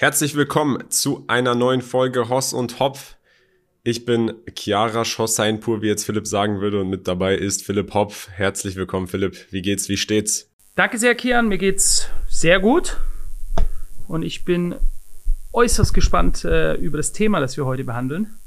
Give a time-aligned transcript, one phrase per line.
[0.00, 3.16] Herzlich willkommen zu einer neuen Folge Hoss und Hopf.
[3.82, 8.30] Ich bin Chiara Schosseinpur, wie jetzt Philipp sagen würde, und mit dabei ist Philipp Hopf.
[8.30, 9.36] Herzlich willkommen, Philipp.
[9.50, 9.90] Wie geht's?
[9.90, 10.50] Wie steht's?
[10.74, 11.48] Danke sehr, Kian.
[11.48, 12.96] Mir geht's sehr gut.
[14.08, 14.76] Und ich bin
[15.52, 18.38] äußerst gespannt äh, über das Thema, das wir heute behandeln.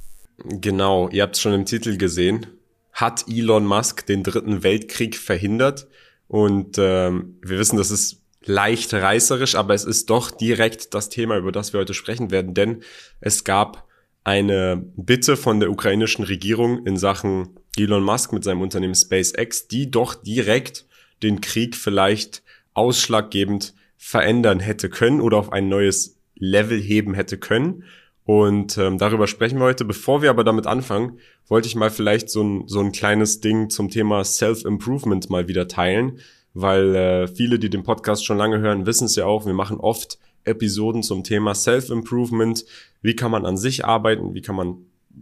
[0.44, 2.48] Genau, ihr habt es schon im Titel gesehen.
[2.94, 5.86] Hat Elon Musk den dritten Weltkrieg verhindert?
[6.28, 11.38] Und ähm, wir wissen, das ist leicht reißerisch, aber es ist doch direkt das Thema,
[11.38, 12.84] über das wir heute sprechen werden, denn
[13.20, 13.88] es gab
[14.24, 19.92] eine Bitte von der ukrainischen Regierung in Sachen Elon Musk mit seinem Unternehmen SpaceX, die
[19.92, 20.86] doch direkt
[21.22, 27.84] den Krieg vielleicht ausschlaggebend verändern hätte können oder auf ein neues Level heben hätte können.
[28.26, 29.84] Und ähm, darüber sprechen wir heute.
[29.84, 33.70] Bevor wir aber damit anfangen, wollte ich mal vielleicht so ein, so ein kleines Ding
[33.70, 36.20] zum Thema Self-Improvement mal wieder teilen
[36.54, 39.78] weil äh, viele, die den Podcast schon lange hören, wissen es ja auch, wir machen
[39.78, 42.66] oft Episoden zum Thema Self-Improvement.
[43.02, 44.34] Wie kann man an sich arbeiten?
[44.34, 44.78] Wie kann man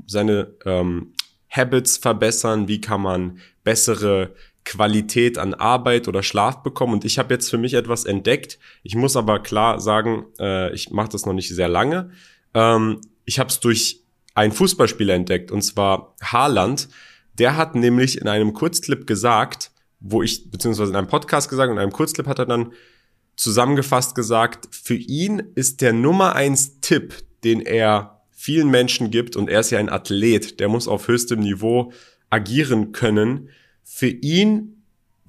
[0.08, 1.14] seine ähm,
[1.50, 2.68] Habits verbessern?
[2.68, 4.34] Wie kann man bessere
[4.64, 6.94] Qualität an Arbeit oder Schlaf bekommen?
[6.94, 8.60] Und ich habe jetzt für mich etwas entdeckt.
[8.84, 12.12] Ich muss aber klar sagen, äh, ich mache das noch nicht sehr lange.
[12.54, 14.02] Ähm, ich habe es durch
[14.34, 16.90] einen Fußballspieler entdeckt, und zwar Haaland.
[17.38, 19.71] Der hat nämlich in einem Kurzclip gesagt,
[20.02, 22.74] wo ich, beziehungsweise in einem Podcast gesagt und in einem Kurzclip hat er dann
[23.36, 29.50] zusammengefasst gesagt, für ihn ist der Nummer eins Tipp, den er vielen Menschen gibt, und
[29.50, 31.94] er ist ja ein Athlet, der muss auf höchstem Niveau
[32.30, 33.50] agieren können.
[33.84, 34.82] Für ihn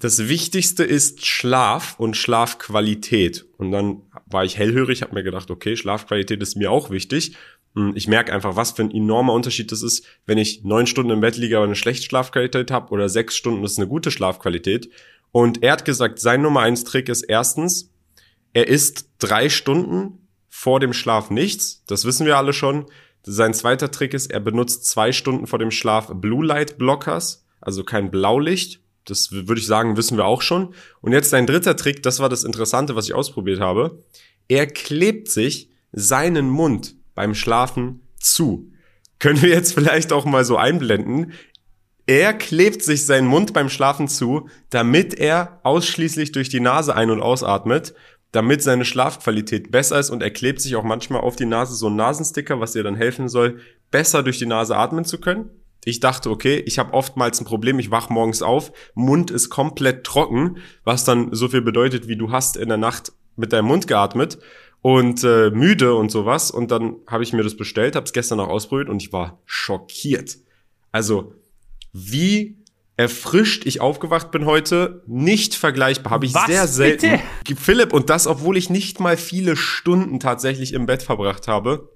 [0.03, 3.45] das Wichtigste ist Schlaf und Schlafqualität.
[3.57, 7.37] Und dann war ich hellhörig, habe mir gedacht, okay, Schlafqualität ist mir auch wichtig.
[7.75, 11.11] Hm, ich merke einfach, was für ein enormer Unterschied das ist, wenn ich neun Stunden
[11.11, 14.89] im Bett liege, aber eine schlechte Schlafqualität habe oder sechs Stunden, ist eine gute Schlafqualität.
[15.31, 17.91] Und er hat gesagt, sein Nummer eins Trick ist erstens,
[18.53, 21.83] er isst drei Stunden vor dem Schlaf nichts.
[21.87, 22.85] Das wissen wir alle schon.
[23.23, 27.83] Sein zweiter Trick ist, er benutzt zwei Stunden vor dem Schlaf Blue Light Blockers, also
[27.83, 28.81] kein Blaulicht.
[29.05, 30.75] Das würde ich sagen, wissen wir auch schon.
[31.01, 34.03] Und jetzt sein dritter Trick, das war das Interessante, was ich ausprobiert habe.
[34.47, 38.71] Er klebt sich seinen Mund beim Schlafen zu.
[39.19, 41.33] Können wir jetzt vielleicht auch mal so einblenden.
[42.05, 47.09] Er klebt sich seinen Mund beim Schlafen zu, damit er ausschließlich durch die Nase ein-
[47.09, 47.93] und ausatmet,
[48.33, 51.87] damit seine Schlafqualität besser ist und er klebt sich auch manchmal auf die Nase so
[51.87, 53.59] ein Nasensticker, was dir dann helfen soll,
[53.91, 55.49] besser durch die Nase atmen zu können.
[55.85, 60.03] Ich dachte, okay, ich habe oftmals ein Problem, ich wach morgens auf, Mund ist komplett
[60.03, 63.87] trocken, was dann so viel bedeutet, wie du hast in der Nacht mit deinem Mund
[63.87, 64.39] geatmet
[64.83, 66.51] und äh, müde und sowas.
[66.51, 69.41] Und dann habe ich mir das bestellt, habe es gestern auch ausprobiert und ich war
[69.45, 70.37] schockiert.
[70.91, 71.33] Also
[71.93, 72.57] wie
[72.97, 77.21] erfrischt ich aufgewacht bin heute, nicht vergleichbar, habe ich Was, sehr selten.
[77.45, 77.59] Bitte?
[77.59, 81.89] Philipp, und das, obwohl ich nicht mal viele Stunden tatsächlich im Bett verbracht habe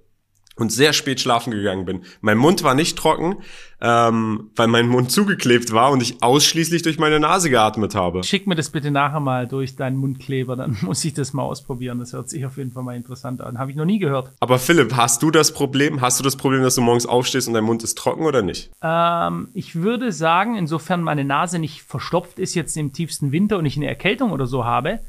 [0.58, 2.02] und sehr spät schlafen gegangen bin.
[2.22, 3.38] Mein Mund war nicht trocken,
[3.80, 8.24] ähm, weil mein Mund zugeklebt war und ich ausschließlich durch meine Nase geatmet habe.
[8.24, 12.00] Schick mir das bitte nachher mal durch deinen Mundkleber, dann muss ich das mal ausprobieren.
[12.00, 13.60] Das hört sich auf jeden Fall mal interessant an.
[13.60, 14.32] Habe ich noch nie gehört.
[14.40, 16.02] Aber Philipp, hast du das Problem?
[16.02, 18.72] Hast du das Problem, dass du morgens aufstehst und dein Mund ist trocken oder nicht?
[18.82, 23.66] Ähm, ich würde sagen, insofern meine Nase nicht verstopft ist jetzt im tiefsten Winter und
[23.66, 25.02] ich eine Erkältung oder so habe,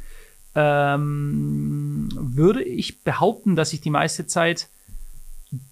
[0.55, 4.69] ähm, würde ich behaupten, dass ich die meiste Zeit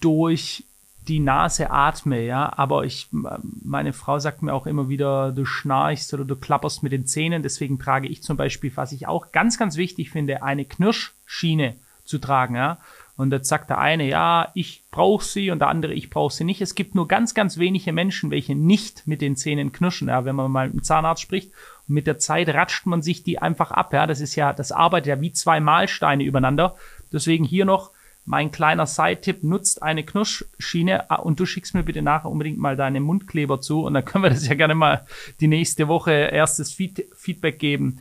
[0.00, 0.64] durch
[1.08, 6.12] die Nase atme, ja, aber ich, meine Frau sagt mir auch immer wieder, du schnarchst
[6.14, 9.56] oder du klapperst mit den Zähnen, deswegen trage ich zum Beispiel, was ich auch ganz,
[9.58, 12.78] ganz wichtig finde, eine Knirschschiene zu tragen, ja.
[13.16, 16.44] Und jetzt sagt der eine, ja, ich brauche sie und der andere, ich brauche sie
[16.44, 16.60] nicht.
[16.60, 20.36] Es gibt nur ganz, ganz wenige Menschen, welche nicht mit den Zähnen knirschen, ja, wenn
[20.36, 21.50] man mal mit dem Zahnarzt spricht.
[21.88, 24.06] Und mit der Zeit ratscht man sich die einfach ab, ja.
[24.06, 26.76] Das ist ja, das arbeitet ja wie zwei Mahlsteine übereinander.
[27.10, 27.90] Deswegen hier noch
[28.26, 32.76] mein kleiner Side-Tipp, nutzt eine Knirschschiene ah, und du schickst mir bitte nachher unbedingt mal
[32.76, 35.06] deine Mundkleber zu und dann können wir das ja gerne mal
[35.40, 38.00] die nächste Woche erstes Feed Feedback geben,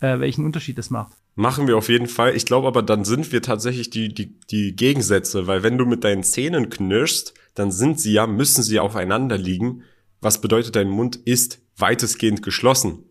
[0.00, 1.16] äh, welchen Unterschied das macht.
[1.34, 2.36] Machen wir auf jeden Fall.
[2.36, 6.04] Ich glaube aber, dann sind wir tatsächlich die, die, die Gegensätze, weil wenn du mit
[6.04, 9.84] deinen Zähnen knirschst, dann sind sie ja, müssen sie aufeinander liegen.
[10.20, 13.04] Was bedeutet, dein Mund ist weitestgehend geschlossen.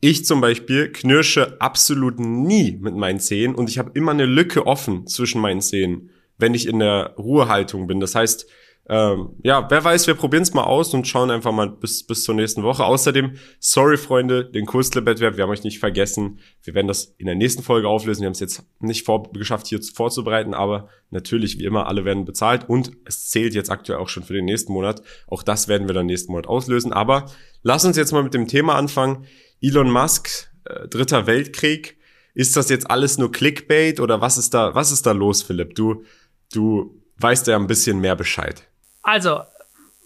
[0.00, 4.66] Ich zum Beispiel knirsche absolut nie mit meinen Zähnen und ich habe immer eine Lücke
[4.66, 7.98] offen zwischen meinen Zähnen, wenn ich in der Ruhehaltung bin.
[7.98, 8.46] Das heißt,
[8.90, 12.22] ähm, ja, wer weiß, wir probieren es mal aus und schauen einfach mal bis, bis
[12.24, 12.84] zur nächsten Woche.
[12.84, 16.38] Außerdem, sorry Freunde, den Kursclub-Wettbewerb, wir haben euch nicht vergessen.
[16.62, 18.22] Wir werden das in der nächsten Folge auflösen.
[18.22, 22.24] Wir haben es jetzt nicht vor, geschafft, hier vorzubereiten, aber natürlich, wie immer, alle werden
[22.24, 25.02] bezahlt und es zählt jetzt aktuell auch schon für den nächsten Monat.
[25.26, 26.92] Auch das werden wir dann nächsten Monat auslösen.
[26.92, 27.26] Aber
[27.62, 29.26] lass uns jetzt mal mit dem Thema anfangen.
[29.60, 31.96] Elon Musk, äh, dritter Weltkrieg.
[32.34, 35.74] ist das jetzt alles nur Clickbait oder was ist da, was ist da los, Philipp?
[35.74, 36.04] Du,
[36.52, 38.62] du weißt ja ein bisschen mehr Bescheid.
[39.02, 39.40] Also,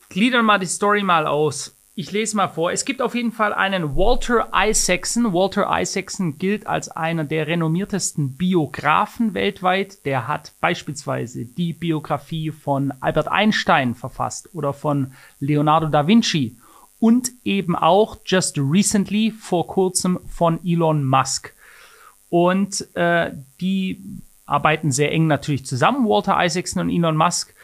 [0.08, 1.76] gliedern mal die Story mal aus.
[1.94, 2.72] Ich lese mal vor.
[2.72, 5.34] Es gibt auf jeden Fall einen Walter Isaacson.
[5.34, 10.06] Walter Isaacson gilt als einer der renommiertesten Biografen weltweit.
[10.06, 16.56] Der hat beispielsweise die Biografie von Albert Einstein verfasst oder von Leonardo da Vinci
[17.02, 21.52] und eben auch just recently vor kurzem von Elon Musk.
[22.30, 24.00] Und äh, die
[24.46, 27.56] arbeiten sehr eng natürlich zusammen, Walter Isaacson und Elon Musk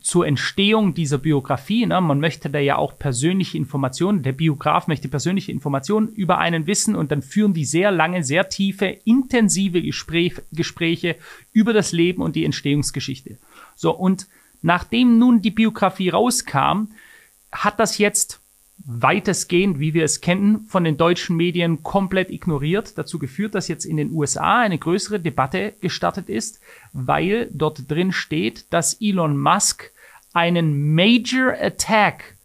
[0.00, 1.86] zur Entstehung dieser Biografie.
[1.86, 2.00] Ne?
[2.00, 6.96] Man möchte da ja auch persönliche Informationen, der Biograf möchte persönliche Informationen über einen wissen
[6.96, 11.14] und dann führen die sehr lange, sehr tiefe, intensive Gespräch, Gespräche
[11.52, 13.38] über das Leben und die Entstehungsgeschichte.
[13.76, 14.26] So, und
[14.62, 16.88] nachdem nun die Biografie rauskam,
[17.52, 18.39] hat das jetzt
[18.84, 23.84] weitestgehend, wie wir es kennen, von den deutschen Medien komplett ignoriert, dazu geführt, dass jetzt
[23.84, 26.60] in den USA eine größere Debatte gestartet ist,
[26.92, 29.90] weil dort drin steht, dass Elon Musk
[30.32, 32.36] einen Major Attack,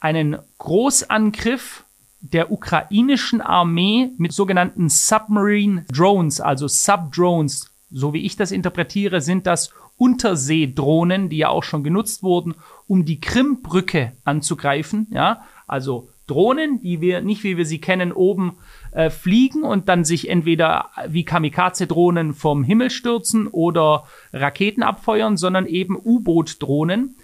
[0.00, 1.84] einen Großangriff
[2.20, 9.46] der ukrainischen Armee mit sogenannten Submarine Drones, also Subdrones, so wie ich das interpretiere, sind
[9.46, 12.54] das Unterseedrohnen, die ja auch schon genutzt wurden,
[12.86, 18.56] um die Krimbrücke anzugreifen, ja, also Drohnen, die wir nicht, wie wir sie kennen, oben
[18.92, 25.66] äh, fliegen und dann sich entweder wie Kamikaze-Drohnen vom Himmel stürzen oder Raketen abfeuern, sondern
[25.66, 27.16] eben U-Boot-Drohnen.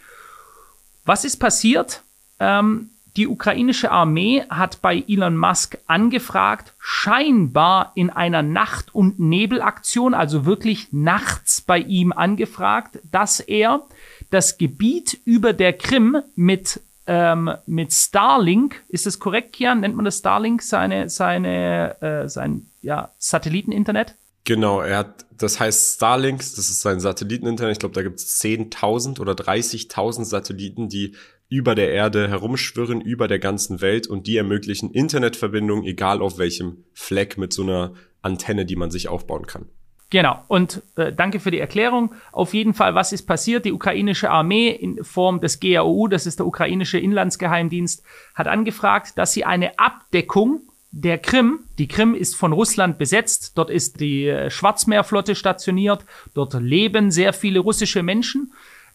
[1.04, 2.02] Was ist passiert?
[2.38, 10.14] Ähm, die ukrainische Armee hat bei Elon Musk angefragt, scheinbar in einer Nacht- und Nebelaktion,
[10.14, 13.82] also wirklich nachts bei ihm angefragt, dass er
[14.30, 16.80] das Gebiet über der Krim mit
[17.12, 19.80] ähm, mit Starlink, ist es korrekt, Kian?
[19.80, 24.14] Nennt man das Starlink seine, seine, äh, sein ja, Satelliteninternet?
[24.44, 27.72] Genau, er hat, das heißt Starlink, das ist sein Satelliteninternet.
[27.72, 31.16] Ich glaube, da gibt es 10.000 oder 30.000 Satelliten, die
[31.48, 36.84] über der Erde herumschwirren, über der ganzen Welt und die ermöglichen Internetverbindungen, egal auf welchem
[36.92, 39.66] Fleck mit so einer Antenne, die man sich aufbauen kann.
[40.10, 42.12] Genau, und äh, danke für die Erklärung.
[42.32, 43.64] Auf jeden Fall, was ist passiert?
[43.64, 48.02] Die ukrainische Armee in Form des GAU, das ist der ukrainische Inlandsgeheimdienst,
[48.34, 53.70] hat angefragt, dass sie eine Abdeckung der Krim, die Krim ist von Russland besetzt, dort
[53.70, 56.04] ist die äh, Schwarzmeerflotte stationiert,
[56.34, 58.52] dort leben sehr viele russische Menschen.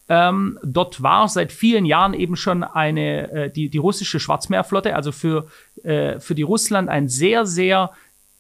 [0.07, 5.11] Ähm, dort war seit vielen Jahren eben schon eine, äh, die, die russische Schwarzmeerflotte, also
[5.11, 5.47] für,
[5.83, 7.91] äh, für die Russland ein sehr, sehr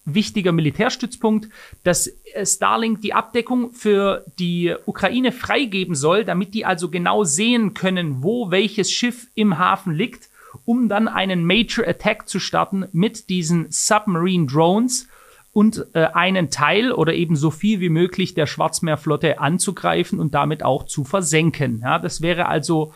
[0.05, 1.49] wichtiger Militärstützpunkt,
[1.83, 7.73] dass äh, Starlink die Abdeckung für die Ukraine freigeben soll, damit die also genau sehen
[7.73, 10.29] können, wo welches Schiff im Hafen liegt,
[10.63, 15.07] um dann einen Major Attack zu starten mit diesen Submarine Drones
[15.51, 20.63] und äh, einen Teil oder eben so viel wie möglich der Schwarzmeerflotte anzugreifen und damit
[20.63, 21.81] auch zu versenken.
[21.81, 22.93] Ja, das wäre also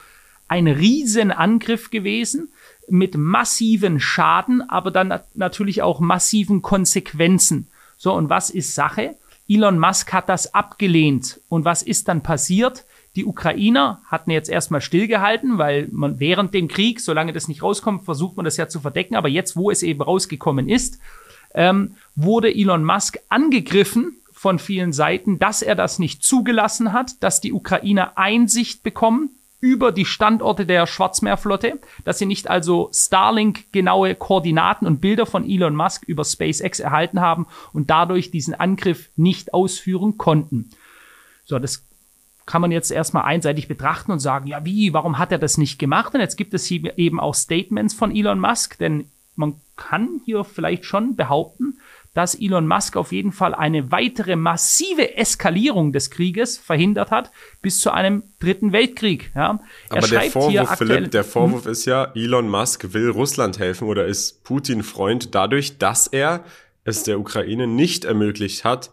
[0.48, 2.50] ein Riesenangriff gewesen
[2.92, 7.68] mit massiven Schaden, aber dann natürlich auch massiven Konsequenzen.
[7.98, 9.16] So, und was ist Sache?
[9.48, 11.42] Elon Musk hat das abgelehnt.
[11.50, 12.86] Und was ist dann passiert?
[13.16, 18.06] Die Ukrainer hatten jetzt erstmal stillgehalten, weil man während dem Krieg, solange das nicht rauskommt,
[18.06, 19.16] versucht man das ja zu verdecken.
[19.16, 21.00] Aber jetzt, wo es eben rausgekommen ist,
[21.56, 27.42] ähm, wurde Elon Musk angegriffen von vielen Seiten, dass er das nicht zugelassen hat, dass
[27.42, 34.16] die Ukrainer Einsicht bekommen über die Standorte der Schwarzmeerflotte, dass sie nicht also Starlink genaue
[34.16, 39.54] Koordinaten und Bilder von Elon Musk über SpaceX erhalten haben und dadurch diesen Angriff nicht
[39.54, 40.70] ausführen konnten.
[41.46, 41.86] So, das
[42.46, 45.78] kann man jetzt erstmal einseitig betrachten und sagen, ja, wie, warum hat er das nicht
[45.78, 46.16] gemacht?
[46.16, 50.44] Und jetzt gibt es hier eben auch Statements von Elon Musk, denn man kann hier
[50.44, 51.80] vielleicht schon behaupten,
[52.14, 57.80] dass Elon Musk auf jeden Fall eine weitere massive Eskalierung des Krieges verhindert hat, bis
[57.80, 59.32] zu einem dritten Weltkrieg.
[59.36, 59.60] Ja.
[59.90, 64.44] Aber der Vorwurf, Philipp, der Vorwurf ist ja, Elon Musk will Russland helfen oder ist
[64.44, 66.44] Putin Freund dadurch, dass er
[66.84, 68.92] es der Ukraine nicht ermöglicht hat,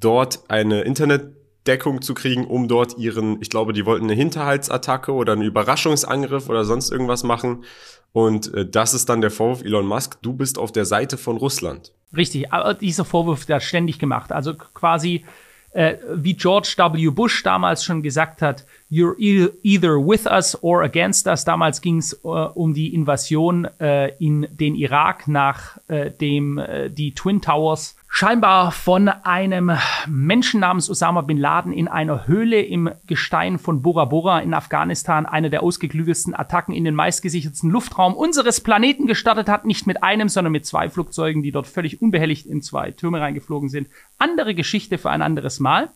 [0.00, 5.32] dort eine Internetdeckung zu kriegen, um dort ihren, ich glaube, die wollten eine Hinterhaltsattacke oder
[5.32, 7.64] einen Überraschungsangriff oder sonst irgendwas machen.
[8.12, 11.36] Und äh, das ist dann der Vorwurf, Elon Musk, du bist auf der Seite von
[11.36, 11.92] Russland.
[12.14, 14.32] Richtig, aber dieser Vorwurf, hat ständig gemacht.
[14.32, 15.24] Also quasi,
[15.72, 17.10] äh, wie George W.
[17.10, 21.44] Bush damals schon gesagt hat, you're e-, either with us or against us.
[21.44, 27.40] Damals ging es äh, um die Invasion äh, in den Irak, nachdem äh, die Twin
[27.40, 29.72] Towers scheinbar von einem
[30.08, 35.26] Menschen namens Osama bin Laden in einer Höhle im Gestein von Bora Bora in Afghanistan
[35.26, 39.66] eine der ausgeklügelsten Attacken in den meistgesichertsten Luftraum unseres Planeten gestartet hat.
[39.66, 43.68] Nicht mit einem, sondern mit zwei Flugzeugen, die dort völlig unbehelligt in zwei Türme reingeflogen
[43.68, 43.86] sind.
[44.16, 45.90] Andere Geschichte für ein anderes Mal.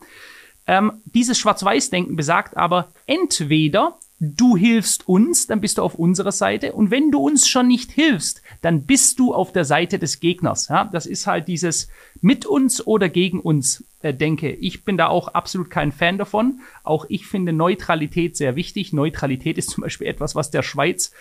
[0.67, 6.75] Ähm, dieses Schwarz-Weiß-Denken besagt aber, entweder du hilfst uns, dann bist du auf unserer Seite.
[6.75, 10.69] Und wenn du uns schon nicht hilfst, dann bist du auf der Seite des Gegners.
[10.69, 11.89] Ja, das ist halt dieses
[12.21, 14.51] mit uns oder gegen uns äh, denke.
[14.53, 16.61] Ich bin da auch absolut kein Fan davon.
[16.85, 18.93] Auch ich finde Neutralität sehr wichtig.
[18.93, 21.13] Neutralität ist zum Beispiel etwas, was der Schweiz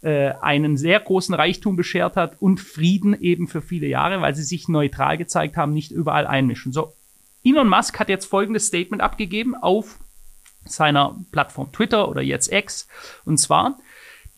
[0.00, 4.42] äh, einen sehr großen Reichtum beschert hat und Frieden eben für viele Jahre, weil sie
[4.42, 6.72] sich neutral gezeigt haben, nicht überall einmischen.
[6.72, 6.94] So,
[7.44, 9.98] Elon Musk hat jetzt folgendes Statement abgegeben auf
[10.66, 12.88] seiner Plattform Twitter oder jetzt X.
[13.24, 13.78] Und zwar,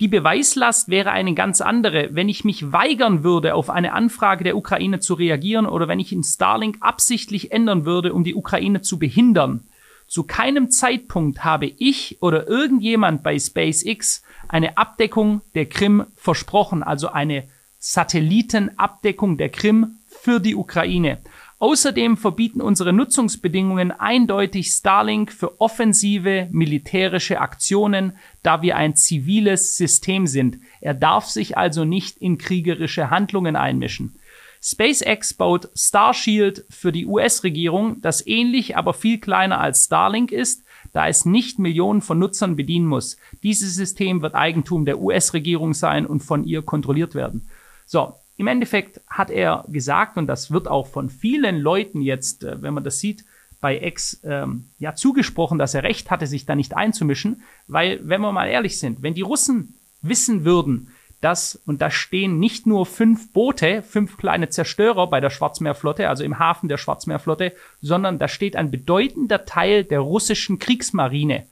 [0.00, 4.56] die Beweislast wäre eine ganz andere, wenn ich mich weigern würde, auf eine Anfrage der
[4.56, 8.98] Ukraine zu reagieren oder wenn ich in Starlink absichtlich ändern würde, um die Ukraine zu
[8.98, 9.64] behindern.
[10.06, 17.08] Zu keinem Zeitpunkt habe ich oder irgendjemand bei SpaceX eine Abdeckung der Krim versprochen, also
[17.08, 21.18] eine Satellitenabdeckung der Krim für die Ukraine.
[21.60, 30.28] Außerdem verbieten unsere Nutzungsbedingungen eindeutig Starlink für offensive militärische Aktionen, da wir ein ziviles System
[30.28, 30.58] sind.
[30.80, 34.16] Er darf sich also nicht in kriegerische Handlungen einmischen.
[34.62, 41.08] SpaceX baut Starshield für die US-Regierung, das ähnlich, aber viel kleiner als Starlink ist, da
[41.08, 43.16] es nicht Millionen von Nutzern bedienen muss.
[43.42, 47.48] Dieses System wird Eigentum der US-Regierung sein und von ihr kontrolliert werden.
[47.84, 52.62] So, im Endeffekt hat er gesagt, und das wird auch von vielen Leuten jetzt, äh,
[52.62, 53.24] wenn man das sieht,
[53.60, 58.20] bei Ex ähm, ja zugesprochen, dass er recht hatte, sich da nicht einzumischen, weil, wenn
[58.20, 62.86] wir mal ehrlich sind, wenn die Russen wissen würden, dass, und da stehen nicht nur
[62.86, 68.28] fünf Boote, fünf kleine Zerstörer bei der Schwarzmeerflotte, also im Hafen der Schwarzmeerflotte, sondern da
[68.28, 71.48] steht ein bedeutender Teil der russischen Kriegsmarine.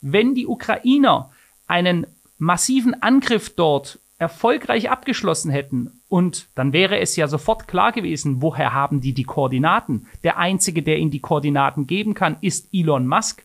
[0.00, 1.30] Wenn die Ukrainer
[1.66, 2.06] einen
[2.38, 8.74] massiven Angriff dort erfolgreich abgeschlossen hätten und dann wäre es ja sofort klar gewesen, woher
[8.74, 10.08] haben die die Koordinaten?
[10.24, 13.44] Der einzige, der ihnen die Koordinaten geben kann, ist Elon Musk.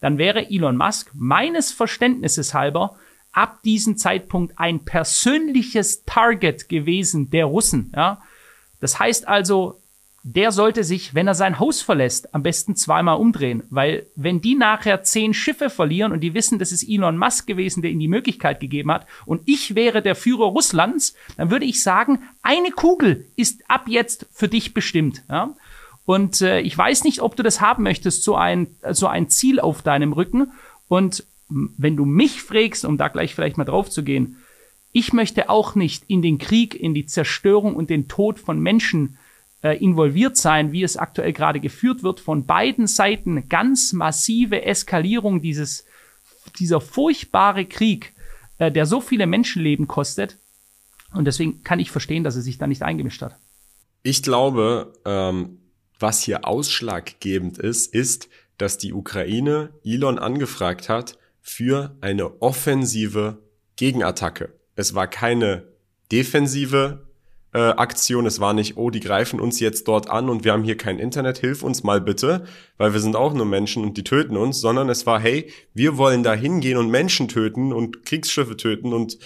[0.00, 2.96] Dann wäre Elon Musk meines Verständnisses halber
[3.30, 7.92] ab diesem Zeitpunkt ein persönliches Target gewesen der Russen.
[7.94, 8.20] Ja?
[8.80, 9.79] Das heißt also,
[10.22, 13.62] der sollte sich, wenn er sein Haus verlässt, am besten zweimal umdrehen.
[13.70, 17.80] Weil wenn die nachher zehn Schiffe verlieren und die wissen, das ist Elon Musk gewesen,
[17.80, 21.82] der ihnen die Möglichkeit gegeben hat, und ich wäre der Führer Russlands, dann würde ich
[21.82, 25.22] sagen, eine Kugel ist ab jetzt für dich bestimmt.
[25.30, 25.54] Ja?
[26.04, 29.58] Und äh, ich weiß nicht, ob du das haben möchtest, so ein, so ein Ziel
[29.58, 30.52] auf deinem Rücken.
[30.88, 34.36] Und wenn du mich fragst, um da gleich vielleicht mal drauf zu gehen,
[34.92, 39.16] ich möchte auch nicht in den Krieg, in die Zerstörung und den Tod von Menschen
[39.62, 45.84] involviert sein, wie es aktuell gerade geführt wird, von beiden Seiten ganz massive Eskalierung dieses,
[46.58, 48.14] dieser furchtbare Krieg,
[48.58, 50.38] äh, der so viele Menschenleben kostet.
[51.12, 53.36] Und deswegen kann ich verstehen, dass er sich da nicht eingemischt hat.
[54.02, 55.58] Ich glaube, ähm,
[55.98, 63.42] was hier ausschlaggebend ist, ist, dass die Ukraine Elon angefragt hat für eine offensive
[63.76, 64.54] Gegenattacke.
[64.76, 65.68] Es war keine
[66.12, 67.09] defensive
[67.52, 68.26] äh, Aktion.
[68.26, 70.98] Es war nicht, oh, die greifen uns jetzt dort an und wir haben hier kein
[70.98, 72.44] Internet, hilf uns mal bitte,
[72.76, 75.96] weil wir sind auch nur Menschen und die töten uns, sondern es war, hey, wir
[75.96, 79.18] wollen da hingehen und Menschen töten und Kriegsschiffe töten und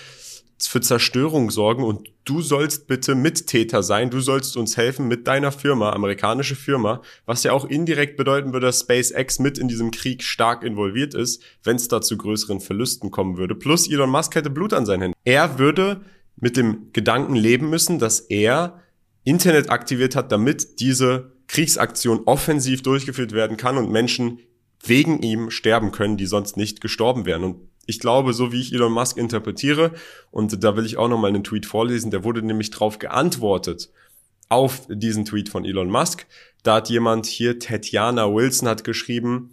[0.62, 5.52] für Zerstörung sorgen und du sollst bitte Mittäter sein, du sollst uns helfen mit deiner
[5.52, 10.23] Firma, amerikanische Firma, was ja auch indirekt bedeuten würde, dass SpaceX mit in diesem Krieg
[10.23, 13.54] stark involviert ist, wenn es da zu größeren Verlusten kommen würde.
[13.54, 15.19] Plus Elon Musk hätte Blut an seinen Händen.
[15.25, 16.00] Er würde
[16.44, 18.82] mit dem Gedanken leben müssen, dass er
[19.24, 24.40] Internet aktiviert hat, damit diese Kriegsaktion offensiv durchgeführt werden kann und Menschen
[24.84, 27.44] wegen ihm sterben können, die sonst nicht gestorben wären.
[27.44, 29.92] Und ich glaube, so wie ich Elon Musk interpretiere,
[30.30, 33.88] und da will ich auch nochmal einen Tweet vorlesen, der wurde nämlich drauf geantwortet
[34.50, 36.26] auf diesen Tweet von Elon Musk.
[36.62, 39.48] Da hat jemand hier, Tatjana Wilson hat geschrieben,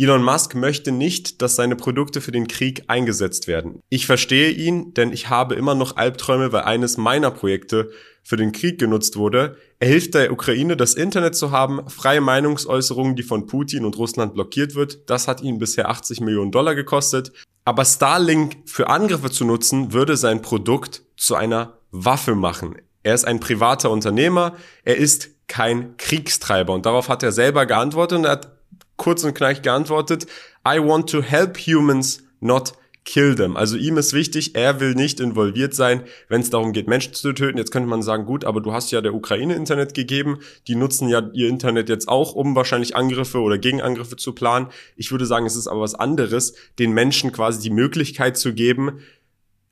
[0.00, 3.82] Elon Musk möchte nicht, dass seine Produkte für den Krieg eingesetzt werden.
[3.88, 7.90] Ich verstehe ihn, denn ich habe immer noch Albträume, weil eines meiner Projekte
[8.22, 9.56] für den Krieg genutzt wurde.
[9.80, 14.34] Er hilft der Ukraine, das Internet zu haben, freie Meinungsäußerungen, die von Putin und Russland
[14.34, 15.10] blockiert wird.
[15.10, 17.32] Das hat ihn bisher 80 Millionen Dollar gekostet.
[17.64, 22.76] Aber Starlink für Angriffe zu nutzen, würde sein Produkt zu einer Waffe machen.
[23.02, 26.72] Er ist ein privater Unternehmer, er ist kein Kriegstreiber.
[26.72, 28.57] Und darauf hat er selber geantwortet und er hat
[28.98, 30.26] kurz und knackig geantwortet,
[30.66, 32.74] I want to help humans, not
[33.08, 33.56] kill them.
[33.56, 37.32] Also ihm ist wichtig, er will nicht involviert sein, wenn es darum geht, Menschen zu
[37.32, 37.56] töten.
[37.56, 40.40] Jetzt könnte man sagen, gut, aber du hast ja der Ukraine Internet gegeben.
[40.66, 44.66] Die nutzen ja ihr Internet jetzt auch, um wahrscheinlich Angriffe oder Gegenangriffe zu planen.
[44.94, 49.00] Ich würde sagen, es ist aber was anderes, den Menschen quasi die Möglichkeit zu geben,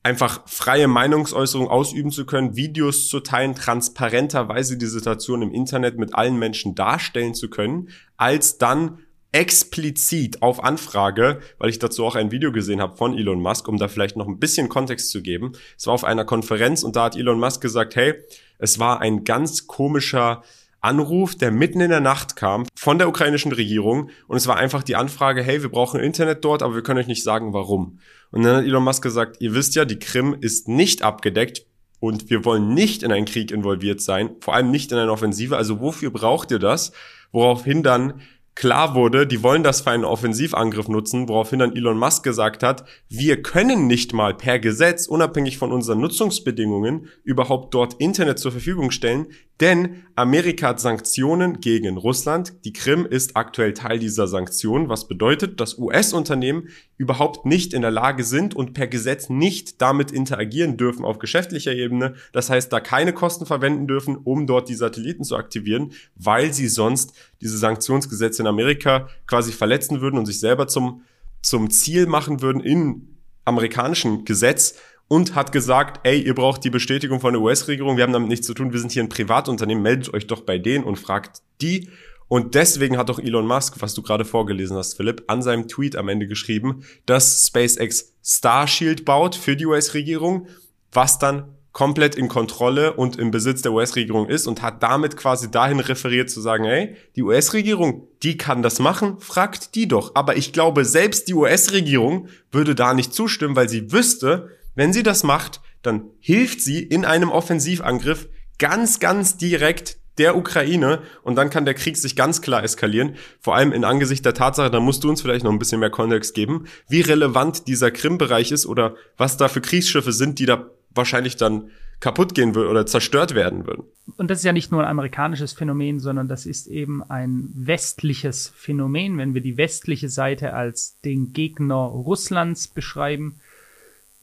[0.02, 6.14] einfach freie Meinungsäußerung ausüben zu können, Videos zu teilen, transparenterweise die Situation im Internet mit
[6.14, 9.00] allen Menschen darstellen zu können, als dann
[9.32, 13.76] explizit auf Anfrage, weil ich dazu auch ein Video gesehen habe von Elon Musk, um
[13.76, 15.52] da vielleicht noch ein bisschen Kontext zu geben.
[15.76, 18.14] Es war auf einer Konferenz und da hat Elon Musk gesagt, hey,
[18.58, 20.42] es war ein ganz komischer
[20.80, 24.82] Anruf, der mitten in der Nacht kam von der ukrainischen Regierung und es war einfach
[24.82, 27.98] die Anfrage, hey, wir brauchen Internet dort, aber wir können euch nicht sagen, warum.
[28.30, 31.66] Und dann hat Elon Musk gesagt, ihr wisst ja, die Krim ist nicht abgedeckt
[31.98, 35.56] und wir wollen nicht in einen Krieg involviert sein, vor allem nicht in eine Offensive,
[35.56, 36.92] also wofür braucht ihr das?
[37.32, 38.20] Woraufhin dann
[38.56, 42.84] klar wurde, die wollen das für einen Offensivangriff nutzen, woraufhin dann Elon Musk gesagt hat,
[43.08, 48.90] wir können nicht mal per Gesetz, unabhängig von unseren Nutzungsbedingungen, überhaupt dort Internet zur Verfügung
[48.90, 49.26] stellen,
[49.60, 52.54] denn Amerika hat Sanktionen gegen Russland.
[52.64, 57.90] Die Krim ist aktuell Teil dieser Sanktionen, was bedeutet, dass US-Unternehmen überhaupt nicht in der
[57.90, 62.14] Lage sind und per Gesetz nicht damit interagieren dürfen auf geschäftlicher Ebene.
[62.32, 66.68] Das heißt, da keine Kosten verwenden dürfen, um dort die Satelliten zu aktivieren, weil sie
[66.68, 71.02] sonst diese Sanktionsgesetze in Amerika quasi verletzen würden und sich selber zum,
[71.42, 74.76] zum Ziel machen würden in amerikanischen Gesetz
[75.08, 78.46] und hat gesagt, ey, ihr braucht die Bestätigung von der US-Regierung, wir haben damit nichts
[78.46, 81.88] zu tun, wir sind hier ein Privatunternehmen, meldet euch doch bei denen und fragt die.
[82.28, 85.96] Und deswegen hat auch Elon Musk, was du gerade vorgelesen hast, Philipp, an seinem Tweet
[85.96, 90.48] am Ende geschrieben, dass SpaceX Starshield baut für die US-Regierung,
[90.92, 95.50] was dann komplett in Kontrolle und im Besitz der US-Regierung ist und hat damit quasi
[95.50, 100.12] dahin referiert zu sagen, ey, die US-Regierung, die kann das machen, fragt die doch.
[100.14, 105.02] Aber ich glaube, selbst die US-Regierung würde da nicht zustimmen, weil sie wüsste, wenn sie
[105.02, 108.28] das macht, dann hilft sie in einem Offensivangriff
[108.58, 113.16] ganz, ganz direkt der Ukraine und dann kann der Krieg sich ganz klar eskalieren.
[113.40, 115.90] Vor allem in Angesicht der Tatsache, da musst du uns vielleicht noch ein bisschen mehr
[115.90, 120.70] Kontext geben, wie relevant dieser Krim-Bereich ist oder was da für Kriegsschiffe sind, die da
[120.90, 121.70] wahrscheinlich dann
[122.00, 123.84] kaputt gehen würden oder zerstört werden würden.
[124.16, 128.52] Und das ist ja nicht nur ein amerikanisches Phänomen, sondern das ist eben ein westliches
[128.54, 133.40] Phänomen, wenn wir die westliche Seite als den Gegner Russlands beschreiben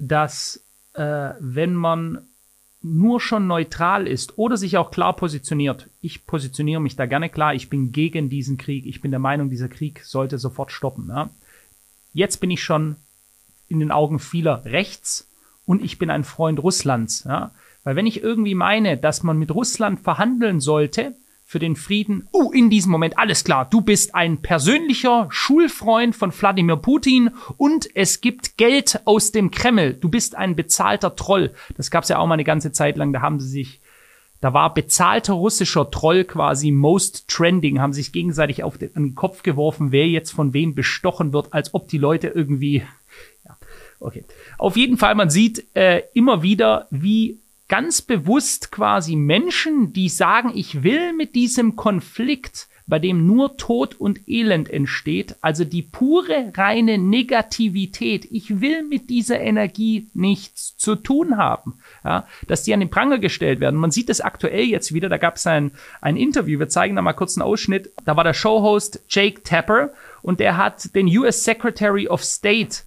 [0.07, 2.27] dass äh, wenn man
[2.84, 7.56] nur schon neutral ist oder sich auch klar positioniert, ich positioniere mich da gerne klar,
[7.56, 11.08] ich bin gegen diesen Krieg, ich bin der Meinung, dieser Krieg sollte sofort stoppen.
[11.08, 11.30] Ja.
[12.13, 12.98] Jetzt bin ich schon
[13.69, 15.30] in den Augen vieler rechts
[15.65, 17.24] und ich bin ein Freund Russlands.
[17.24, 17.52] Ja.
[17.86, 21.15] Weil wenn ich irgendwie meine, dass man mit Russland verhandeln sollte,
[21.54, 22.28] für den Frieden.
[22.32, 27.88] Oh, in diesem Moment, alles klar, du bist ein persönlicher Schulfreund von Wladimir Putin und
[27.94, 29.94] es gibt Geld aus dem Kreml.
[29.94, 31.54] Du bist ein bezahlter Troll.
[31.78, 33.82] Das gab's ja auch mal eine ganze Zeit lang, da haben sie sich
[34.42, 39.44] da war bezahlter russischer Troll quasi most trending, haben sich gegenseitig auf den, den Kopf
[39.44, 42.82] geworfen, wer jetzt von wem bestochen wird, als ob die Leute irgendwie,
[44.00, 44.26] okay.
[44.58, 47.42] Auf jeden Fall, man sieht äh, immer wieder, wie
[47.73, 53.95] ganz bewusst quasi Menschen, die sagen, ich will mit diesem Konflikt, bei dem nur Tod
[53.95, 60.95] und Elend entsteht, also die pure reine Negativität, ich will mit dieser Energie nichts zu
[60.95, 63.79] tun haben, ja, dass die an den Pranger gestellt werden.
[63.79, 67.01] Man sieht es aktuell jetzt wieder, da gab es ein, ein Interview, wir zeigen da
[67.01, 71.43] mal kurz einen Ausschnitt, da war der Showhost Jake Tapper und der hat den US
[71.43, 72.83] Secretary of State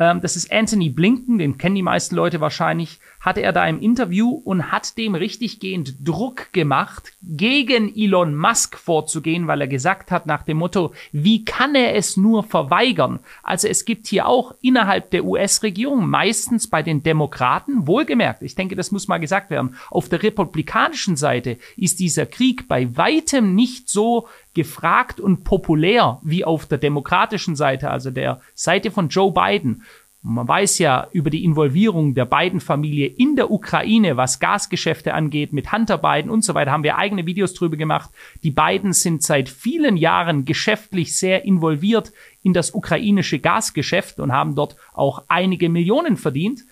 [0.00, 3.80] ähm, das ist Anthony Blinken, den kennen die meisten Leute wahrscheinlich, hatte er da im
[3.80, 10.26] Interview und hat dem richtiggehend Druck gemacht, gegen Elon Musk vorzugehen, weil er gesagt hat
[10.26, 13.20] nach dem Motto, wie kann er es nur verweigern?
[13.42, 18.74] Also es gibt hier auch innerhalb der US-Regierung, meistens bei den Demokraten, wohlgemerkt, ich denke,
[18.74, 23.88] das muss mal gesagt werden, auf der republikanischen Seite ist dieser Krieg bei weitem nicht
[23.90, 29.82] so gefragt und populär wie auf der demokratischen Seite, also der Seite von Joe Biden.
[30.22, 35.54] Man weiß ja über die Involvierung der beiden Familie in der Ukraine, was Gasgeschäfte angeht,
[35.54, 38.10] mit Hunter Biden und so weiter, haben wir eigene Videos drüber gemacht.
[38.42, 44.54] Die beiden sind seit vielen Jahren geschäftlich sehr involviert in das ukrainische Gasgeschäft und haben
[44.54, 46.64] dort auch einige Millionen verdient.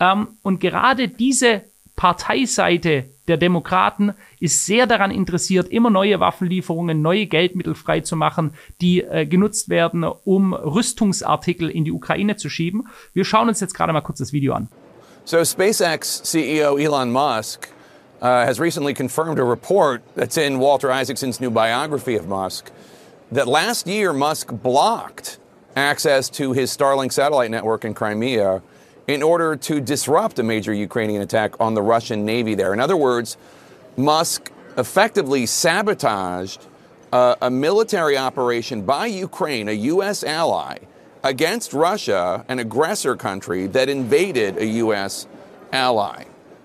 [0.00, 1.62] Ähm, und gerade diese
[1.96, 9.26] Parteiseite der Demokraten ist sehr daran interessiert, immer neue Waffenlieferungen, neue Geldmittel freizumachen, die äh,
[9.26, 12.86] genutzt werden, um Rüstungsartikel in die Ukraine zu schieben.
[13.14, 14.68] Wir schauen uns jetzt gerade mal kurz das Video an.
[15.24, 17.68] So SpaceX CEO Elon Musk
[18.20, 22.70] uh, has recently confirmed a report that's in Walter Isaacson's new biography of Musk
[23.32, 25.40] that last year Musk blocked
[25.74, 28.62] access to his Starlink satellite network in Crimea
[29.06, 32.72] in order to disrupt a major Ukrainian attack on the Russian Navy there.
[32.72, 33.36] In other words,
[33.96, 36.66] Musk effectively sabotaged
[37.12, 40.24] uh, a military operation by Ukraine, a U.S.
[40.24, 40.78] ally,
[41.22, 45.26] against Russia, an aggressor country that invaded a U.S.
[45.72, 46.24] ally.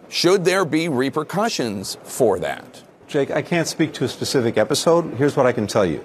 [0.10, 2.84] Should there be repercussions for that?
[3.08, 5.14] Jake, I can't speak to a specific episode.
[5.14, 6.04] Here's what I can tell you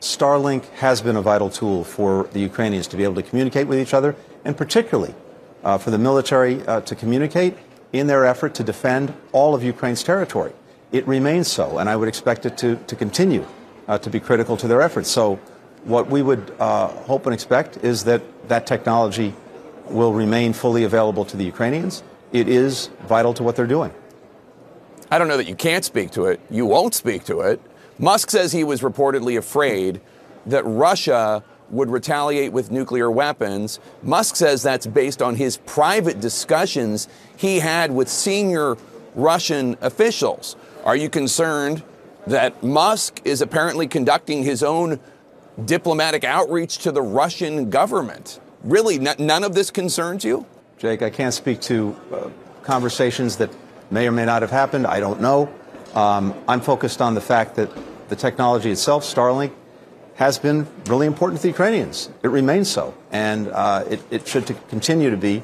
[0.00, 3.78] Starlink has been a vital tool for the Ukrainians to be able to communicate with
[3.78, 5.14] each other, and particularly
[5.64, 7.56] uh, for the military uh, to communicate
[7.92, 10.52] in their effort to defend all of Ukraine's territory.
[10.92, 13.46] It remains so, and I would expect it to, to continue
[13.88, 15.10] uh, to be critical to their efforts.
[15.10, 15.38] So,
[15.84, 19.32] what we would uh, hope and expect is that that technology
[19.86, 22.02] will remain fully available to the Ukrainians.
[22.32, 23.92] It is vital to what they're doing.
[25.10, 26.40] I don't know that you can't speak to it.
[26.50, 27.60] You won't speak to it.
[27.98, 30.00] Musk says he was reportedly afraid
[30.46, 33.78] that Russia would retaliate with nuclear weapons.
[34.02, 38.76] Musk says that's based on his private discussions he had with senior
[39.14, 40.56] Russian officials.
[40.84, 41.82] Are you concerned
[42.26, 45.00] that Musk is apparently conducting his own
[45.64, 48.40] diplomatic outreach to the Russian government?
[48.62, 50.46] Really, n- none of this concerns you?
[50.78, 52.30] Jake, I can't speak to uh,
[52.62, 53.50] conversations that
[53.90, 54.86] may or may not have happened.
[54.86, 55.52] I don't know.
[55.94, 57.70] Um, I'm focused on the fact that
[58.08, 59.52] the technology itself, Starlink,
[60.18, 62.10] has been really important to the Ukrainians.
[62.24, 62.92] It remains so.
[63.12, 65.42] And uh, it, it, should continue to be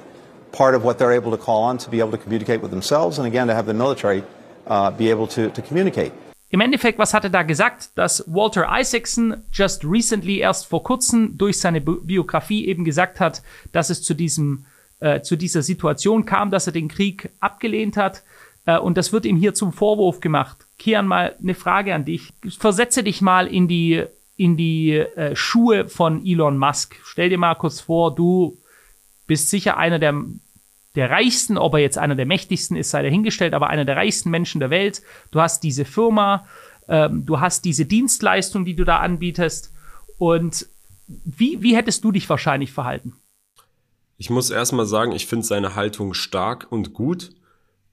[0.51, 3.19] part of what they're able to call on to be able to communicate with themselves
[3.19, 4.25] and again to have the military
[4.67, 6.13] uh, be able to, to communicate.
[6.51, 7.91] Im Endeffekt, was hat er da gesagt?
[7.97, 13.91] Dass Walter Isaacson just recently, erst vor kurzem, durch seine Biografie eben gesagt hat, dass
[13.91, 14.65] es zu diesem,
[15.01, 18.23] äh, zu dieser Situation kam, dass er den Krieg abgelehnt hat.
[18.67, 20.67] Äh, und das wird ihm hier zum Vorwurf gemacht.
[20.79, 22.33] Kian, mal eine Frage an dich.
[22.59, 24.05] Versetze dich mal in die,
[24.37, 26.97] in die äh, Schuhe von Elon Musk.
[27.05, 28.59] Stell dir mal kurz vor, du
[29.27, 30.15] bist sicher einer der,
[30.95, 34.31] der reichsten, ob er jetzt einer der mächtigsten ist, sei dahingestellt, aber einer der reichsten
[34.31, 35.03] Menschen der Welt.
[35.31, 36.47] Du hast diese Firma,
[36.89, 39.73] ähm, du hast diese Dienstleistung, die du da anbietest.
[40.19, 40.67] Und
[41.07, 43.15] wie, wie hättest du dich wahrscheinlich verhalten?
[44.17, 47.31] Ich muss erstmal sagen, ich finde seine Haltung stark und gut.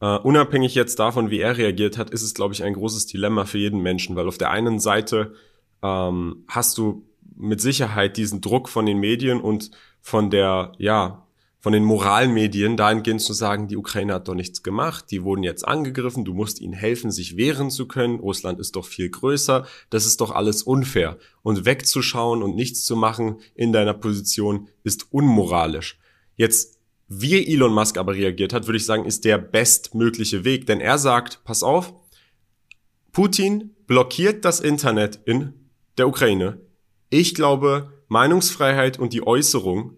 [0.04, 3.46] Uh, unabhängig jetzt davon, wie er reagiert hat, ist es, glaube ich, ein großes Dilemma
[3.46, 5.36] für jeden Menschen, weil auf der einen Seite
[5.82, 11.28] ähm, hast du mit Sicherheit diesen Druck von den Medien und von der, ja,
[11.60, 15.68] von den Moralmedien dahingehend zu sagen, die Ukraine hat doch nichts gemacht, die wurden jetzt
[15.68, 20.08] angegriffen, du musst ihnen helfen, sich wehren zu können, Russland ist doch viel größer, das
[20.08, 21.18] ist doch alles unfair.
[21.44, 26.00] Und wegzuschauen und nichts zu machen in deiner Position ist unmoralisch.
[26.36, 30.66] Jetzt wie Elon Musk aber reagiert hat, würde ich sagen, ist der bestmögliche Weg.
[30.66, 31.94] Denn er sagt, pass auf,
[33.12, 35.61] Putin blockiert das Internet in
[35.98, 36.60] der Ukraine.
[37.10, 39.98] Ich glaube, Meinungsfreiheit und die Äußerung,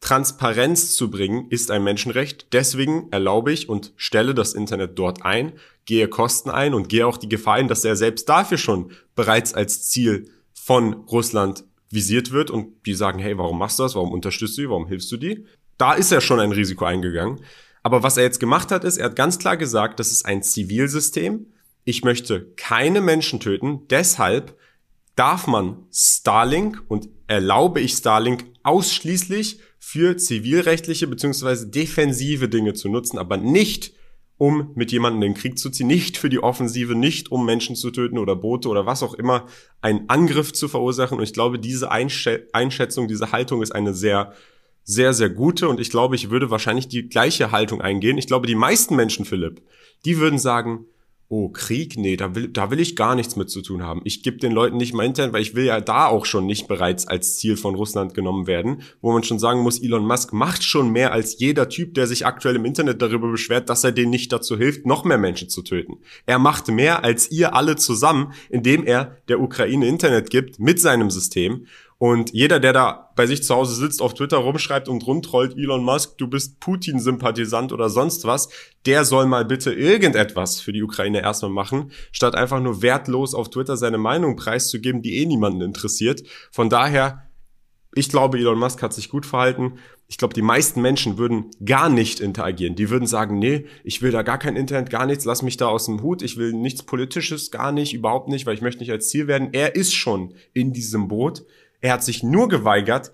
[0.00, 2.52] Transparenz zu bringen, ist ein Menschenrecht.
[2.52, 5.52] Deswegen erlaube ich und stelle das Internet dort ein,
[5.84, 9.54] gehe Kosten ein und gehe auch die Gefahr ein, dass er selbst dafür schon bereits
[9.54, 13.94] als Ziel von Russland visiert wird und die sagen, hey, warum machst du das?
[13.94, 14.68] Warum unterstützt du die?
[14.68, 15.46] Warum hilfst du die?
[15.78, 17.40] da ist er schon ein Risiko eingegangen.
[17.82, 20.42] Aber was er jetzt gemacht hat, ist, er hat ganz klar gesagt, das ist ein
[20.42, 21.46] Zivilsystem.
[21.84, 23.86] Ich möchte keine Menschen töten.
[23.88, 24.58] Deshalb
[25.16, 33.18] darf man Starlink und erlaube ich Starlink ausschließlich für zivilrechtliche beziehungsweise defensive Dinge zu nutzen,
[33.18, 33.94] aber nicht
[34.38, 37.74] um mit jemandem in den Krieg zu ziehen, nicht für die Offensive, nicht um Menschen
[37.74, 39.46] zu töten oder Boote oder was auch immer,
[39.80, 41.16] einen Angriff zu verursachen.
[41.16, 44.34] Und ich glaube, diese Einschätzung, diese Haltung ist eine sehr
[44.88, 48.18] sehr, sehr gute und ich glaube, ich würde wahrscheinlich die gleiche Haltung eingehen.
[48.18, 49.60] Ich glaube, die meisten Menschen, Philipp,
[50.04, 50.84] die würden sagen,
[51.28, 54.00] oh, Krieg, nee, da will, da will ich gar nichts mit zu tun haben.
[54.04, 56.68] Ich gebe den Leuten nicht mein Internet, weil ich will ja da auch schon nicht
[56.68, 60.62] bereits als Ziel von Russland genommen werden, wo man schon sagen muss, Elon Musk macht
[60.62, 64.10] schon mehr als jeder Typ, der sich aktuell im Internet darüber beschwert, dass er denen
[64.10, 65.98] nicht dazu hilft, noch mehr Menschen zu töten.
[66.26, 71.10] Er macht mehr als ihr alle zusammen, indem er der Ukraine Internet gibt mit seinem
[71.10, 71.66] System.
[71.98, 75.82] Und jeder, der da bei sich zu Hause sitzt, auf Twitter rumschreibt und rumtrollt, Elon
[75.82, 78.50] Musk, du bist Putin-Sympathisant oder sonst was,
[78.84, 83.48] der soll mal bitte irgendetwas für die Ukraine erstmal machen, statt einfach nur wertlos auf
[83.48, 86.22] Twitter seine Meinung preiszugeben, die eh niemanden interessiert.
[86.50, 87.22] Von daher,
[87.94, 89.78] ich glaube, Elon Musk hat sich gut verhalten.
[90.06, 92.76] Ich glaube, die meisten Menschen würden gar nicht interagieren.
[92.76, 95.68] Die würden sagen, nee, ich will da gar kein Internet, gar nichts, lass mich da
[95.68, 98.92] aus dem Hut, ich will nichts Politisches, gar nicht, überhaupt nicht, weil ich möchte nicht
[98.92, 99.48] als Ziel werden.
[99.52, 101.46] Er ist schon in diesem Boot.
[101.80, 103.12] Er hat sich nur geweigert,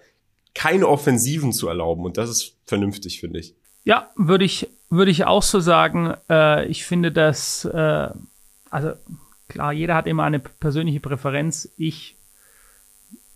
[0.55, 2.05] keine Offensiven zu erlauben.
[2.05, 3.55] Und das ist vernünftig, finde ich.
[3.85, 6.14] Ja, würde ich, würde ich auch so sagen.
[6.29, 8.09] Äh, ich finde, dass, äh,
[8.70, 8.92] also
[9.48, 11.72] klar, jeder hat immer eine persönliche Präferenz.
[11.77, 12.16] Ich,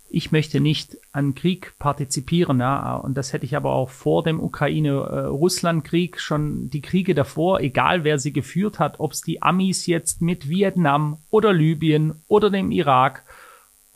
[0.08, 4.40] ich möchte nicht an Krieg partizipieren, ja, und das hätte ich aber auch vor dem
[4.40, 10.22] Ukraine-Russland-Krieg schon die Kriege davor, egal wer sie geführt hat, ob es die Amis jetzt
[10.22, 13.24] mit Vietnam oder Libyen oder dem Irak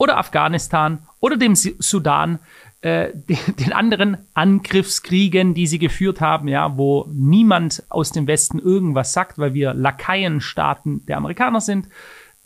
[0.00, 2.38] oder Afghanistan oder dem Sudan,
[2.80, 3.10] äh,
[3.58, 9.38] den anderen Angriffskriegen, die sie geführt haben, ja, wo niemand aus dem Westen irgendwas sagt,
[9.38, 11.88] weil wir Lakaienstaaten der Amerikaner sind.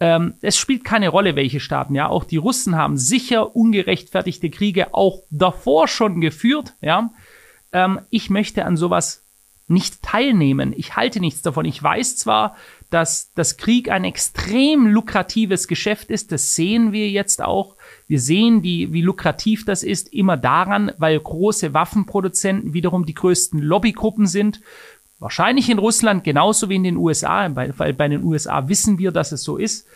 [0.01, 2.09] Ähm, es spielt keine Rolle, welche Staaten, ja.
[2.09, 7.11] Auch die Russen haben sicher ungerechtfertigte Kriege auch davor schon geführt, ja.
[7.73, 9.23] Ähm, ich möchte an sowas
[9.69, 10.75] nicht teilnehmen.
[10.77, 11.65] Ich halte nichts davon.
[11.67, 12.57] Ich weiß zwar,
[12.95, 16.31] dass das Krieg ein extrem lukratives Geschäft ist.
[16.31, 17.75] Das sehen wir jetzt auch.
[18.07, 23.59] Wir sehen, die, wie lukrativ das ist, immer daran, weil große Waffenproduzenten wiederum die größten
[23.59, 24.61] Lobbygruppen sind.
[25.19, 29.33] Wahrscheinlich in Russland genauso wie in den USA, weil bei den USA wissen wir, dass
[29.33, 29.89] es so ist.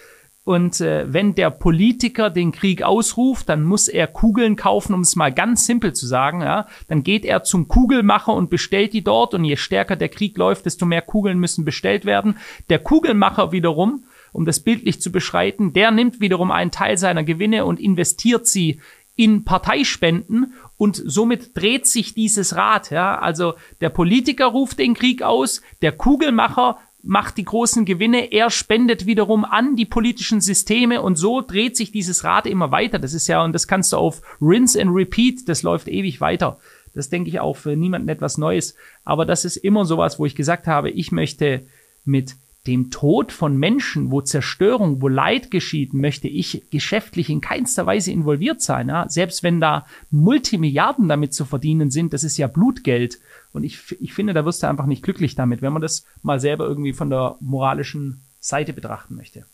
[0.49, 5.15] Und äh, wenn der Politiker den Krieg ausruft, dann muss er Kugeln kaufen, um es
[5.15, 6.41] mal ganz simpel zu sagen.
[6.41, 6.67] Ja?
[6.87, 9.35] Dann geht er zum Kugelmacher und bestellt die dort.
[9.35, 12.39] Und je stärker der Krieg läuft, desto mehr Kugeln müssen bestellt werden.
[12.71, 17.67] Der Kugelmacher wiederum, um das bildlich zu beschreiten, der nimmt wiederum einen Teil seiner Gewinne
[17.67, 18.81] und investiert sie
[19.17, 22.91] in Parteispenden und somit dreht sich dieses Rad.
[22.91, 23.19] Ja?
[23.19, 26.79] Also der Politiker ruft den Krieg aus, der Kugelmacher
[27.09, 31.91] macht die großen Gewinne, er spendet wiederum an die politischen Systeme und so dreht sich
[31.91, 32.99] dieses Rad immer weiter.
[32.99, 36.59] Das ist ja, und das kannst du auf Rinse and Repeat, das läuft ewig weiter.
[36.93, 38.75] Das denke ich auch für niemanden etwas Neues.
[39.05, 41.63] Aber das ist immer sowas, wo ich gesagt habe, ich möchte
[42.05, 47.87] mit dem Tod von Menschen, wo Zerstörung, wo Leid geschieht, möchte ich geschäftlich in keinster
[47.87, 48.89] Weise involviert sein.
[48.89, 49.09] Ja?
[49.09, 53.19] Selbst wenn da Multimilliarden damit zu verdienen sind, das ist ja Blutgeld.
[53.53, 56.41] Und ich, ich finde, da wirst du einfach nicht glücklich damit, wenn man das mal
[56.41, 59.47] selber irgendwie von der moralischen Seite betrachten möchte.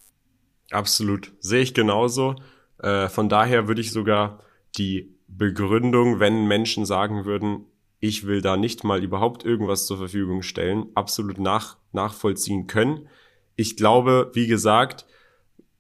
[0.71, 1.33] Absolut.
[1.41, 2.37] Sehe ich genauso.
[2.79, 4.41] Äh, von daher würde ich sogar
[4.77, 7.67] die Begründung, wenn Menschen sagen würden,
[8.01, 13.09] ich will da nicht mal überhaupt irgendwas zur Verfügung stellen, absolut nach, nachvollziehen können.
[13.57, 15.07] Ich glaube, wie gesagt,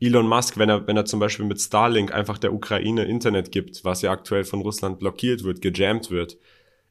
[0.00, 3.84] Elon Musk, wenn er, wenn er zum Beispiel mit Starlink einfach der Ukraine Internet gibt,
[3.84, 6.38] was ja aktuell von Russland blockiert wird, gejammt wird,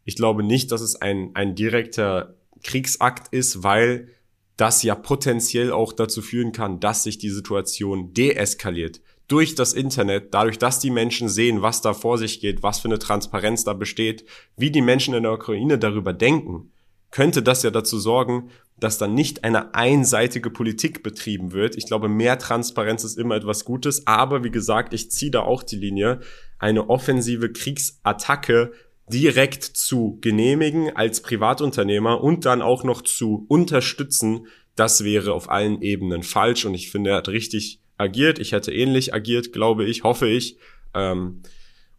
[0.06, 4.10] ich glaube nicht, dass es ein, ein direkter Kriegsakt ist, weil
[4.58, 9.02] das ja potenziell auch dazu führen kann, dass sich die Situation deeskaliert.
[9.28, 12.88] Durch das Internet, dadurch, dass die Menschen sehen, was da vor sich geht, was für
[12.88, 14.26] eine Transparenz da besteht,
[14.58, 16.72] wie die Menschen in der Ukraine darüber denken,
[17.10, 21.76] könnte das ja dazu sorgen, dass dann nicht eine einseitige Politik betrieben wird.
[21.78, 25.64] Ich glaube, mehr Transparenz ist immer etwas Gutes, aber wie gesagt, ich ziehe da auch
[25.64, 26.20] die Linie.
[26.60, 28.74] Eine offensive Kriegsattacke
[29.08, 35.82] direkt zu genehmigen als Privatunternehmer und dann auch noch zu unterstützen, das wäre auf allen
[35.82, 38.40] Ebenen falsch und ich finde, er hat richtig agiert.
[38.40, 40.58] Ich hätte ähnlich agiert, glaube ich, hoffe ich.
[40.94, 41.42] Ähm,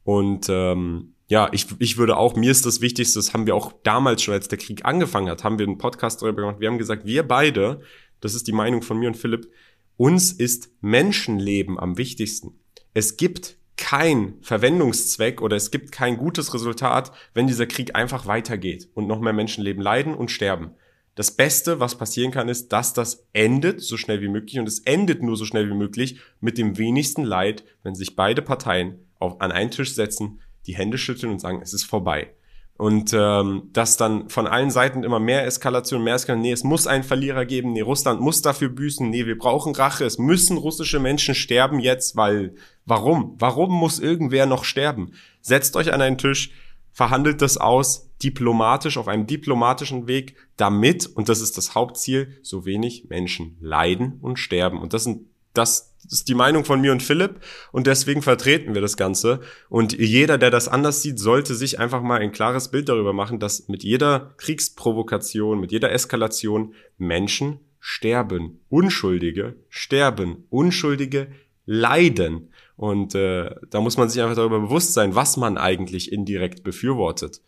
[0.03, 3.73] und ähm, ja, ich, ich würde auch, mir ist das Wichtigste, das haben wir auch
[3.83, 6.61] damals schon, als der Krieg angefangen hat, haben wir einen Podcast darüber gemacht.
[6.61, 7.81] Wir haben gesagt, wir beide,
[8.21, 9.51] das ist die Meinung von mir und Philipp,
[9.97, 12.59] uns ist Menschenleben am wichtigsten.
[12.93, 18.89] Es gibt kein Verwendungszweck oder es gibt kein gutes Resultat, wenn dieser Krieg einfach weitergeht
[18.95, 20.73] und noch mehr Menschenleben leiden und sterben.
[21.17, 24.81] Das Beste, was passieren kann, ist, dass das endet so schnell wie möglich und es
[24.81, 29.41] endet nur so schnell wie möglich mit dem wenigsten Leid, wenn sich beide Parteien auf,
[29.41, 32.31] an einen Tisch setzen, die Hände schütteln und sagen, es ist vorbei.
[32.77, 36.89] Und ähm, dass dann von allen Seiten immer mehr Eskalation, mehr Eskalation, nee, es muss
[36.89, 40.99] einen Verlierer geben, nee, Russland muss dafür büßen, nee, wir brauchen Rache, es müssen russische
[40.99, 42.57] Menschen sterben jetzt, weil
[42.87, 43.35] warum?
[43.39, 45.13] Warum muss irgendwer noch sterben?
[45.41, 46.51] Setzt euch an einen Tisch,
[46.93, 52.65] verhandelt das aus, diplomatisch, auf einem diplomatischen Weg, damit, und das ist das Hauptziel, so
[52.65, 54.81] wenig Menschen leiden und sterben.
[54.81, 57.41] Und das sind das ist die Meinung von mir und Philipp
[57.73, 59.41] und deswegen vertreten wir das Ganze.
[59.71, 63.39] Und jeder, der das anders sieht, sollte sich einfach mal ein klares Bild darüber machen,
[63.39, 68.61] dass mit jeder Kriegsprovokation, mit jeder Eskalation Menschen sterben.
[68.69, 70.45] Unschuldige sterben.
[70.51, 71.29] Unschuldige
[71.65, 72.51] leiden.
[72.77, 77.41] Und äh, da muss man sich einfach darüber bewusst sein, was man eigentlich indirekt befürwortet.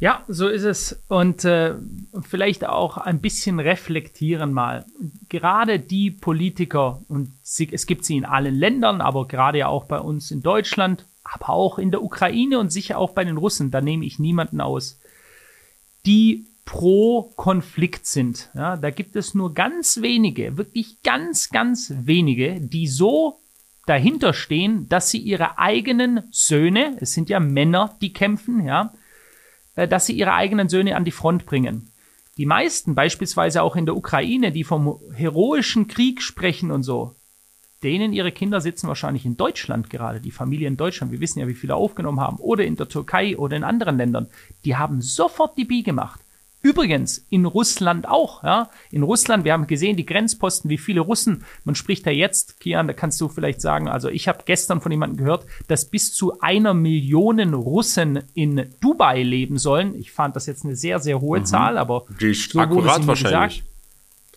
[0.00, 1.02] Ja, so ist es.
[1.08, 1.74] Und äh,
[2.22, 4.84] vielleicht auch ein bisschen reflektieren mal.
[5.28, 9.84] Gerade die Politiker, und sie, es gibt sie in allen Ländern, aber gerade ja auch
[9.84, 13.70] bei uns in Deutschland, aber auch in der Ukraine und sicher auch bei den Russen,
[13.70, 15.00] da nehme ich niemanden aus,
[16.06, 18.50] die pro Konflikt sind.
[18.54, 23.40] Ja, da gibt es nur ganz wenige, wirklich ganz, ganz wenige, die so
[23.88, 28.92] dahinter stehen, dass sie ihre eigenen Söhne, es sind ja Männer, die kämpfen, ja,
[29.76, 31.90] äh, dass sie ihre eigenen Söhne an die Front bringen.
[32.36, 37.16] Die meisten, beispielsweise auch in der Ukraine, die vom heroischen Krieg sprechen und so,
[37.82, 41.48] denen ihre Kinder sitzen wahrscheinlich in Deutschland gerade, die Familie in Deutschland, wir wissen ja,
[41.48, 44.28] wie viele aufgenommen haben, oder in der Türkei oder in anderen Ländern,
[44.64, 46.20] die haben sofort die Bi gemacht.
[46.60, 48.42] Übrigens in Russland auch.
[48.42, 48.70] Ja?
[48.90, 52.88] In Russland, wir haben gesehen, die Grenzposten, wie viele Russen, man spricht ja jetzt, Kian,
[52.88, 56.40] da kannst du vielleicht sagen, also ich habe gestern von jemandem gehört, dass bis zu
[56.40, 59.94] einer Million Russen in Dubai leben sollen.
[59.94, 61.46] Ich fand das jetzt eine sehr, sehr hohe mhm.
[61.46, 63.58] Zahl, aber die so akkurat wahrscheinlich.
[63.58, 63.68] Gesagt.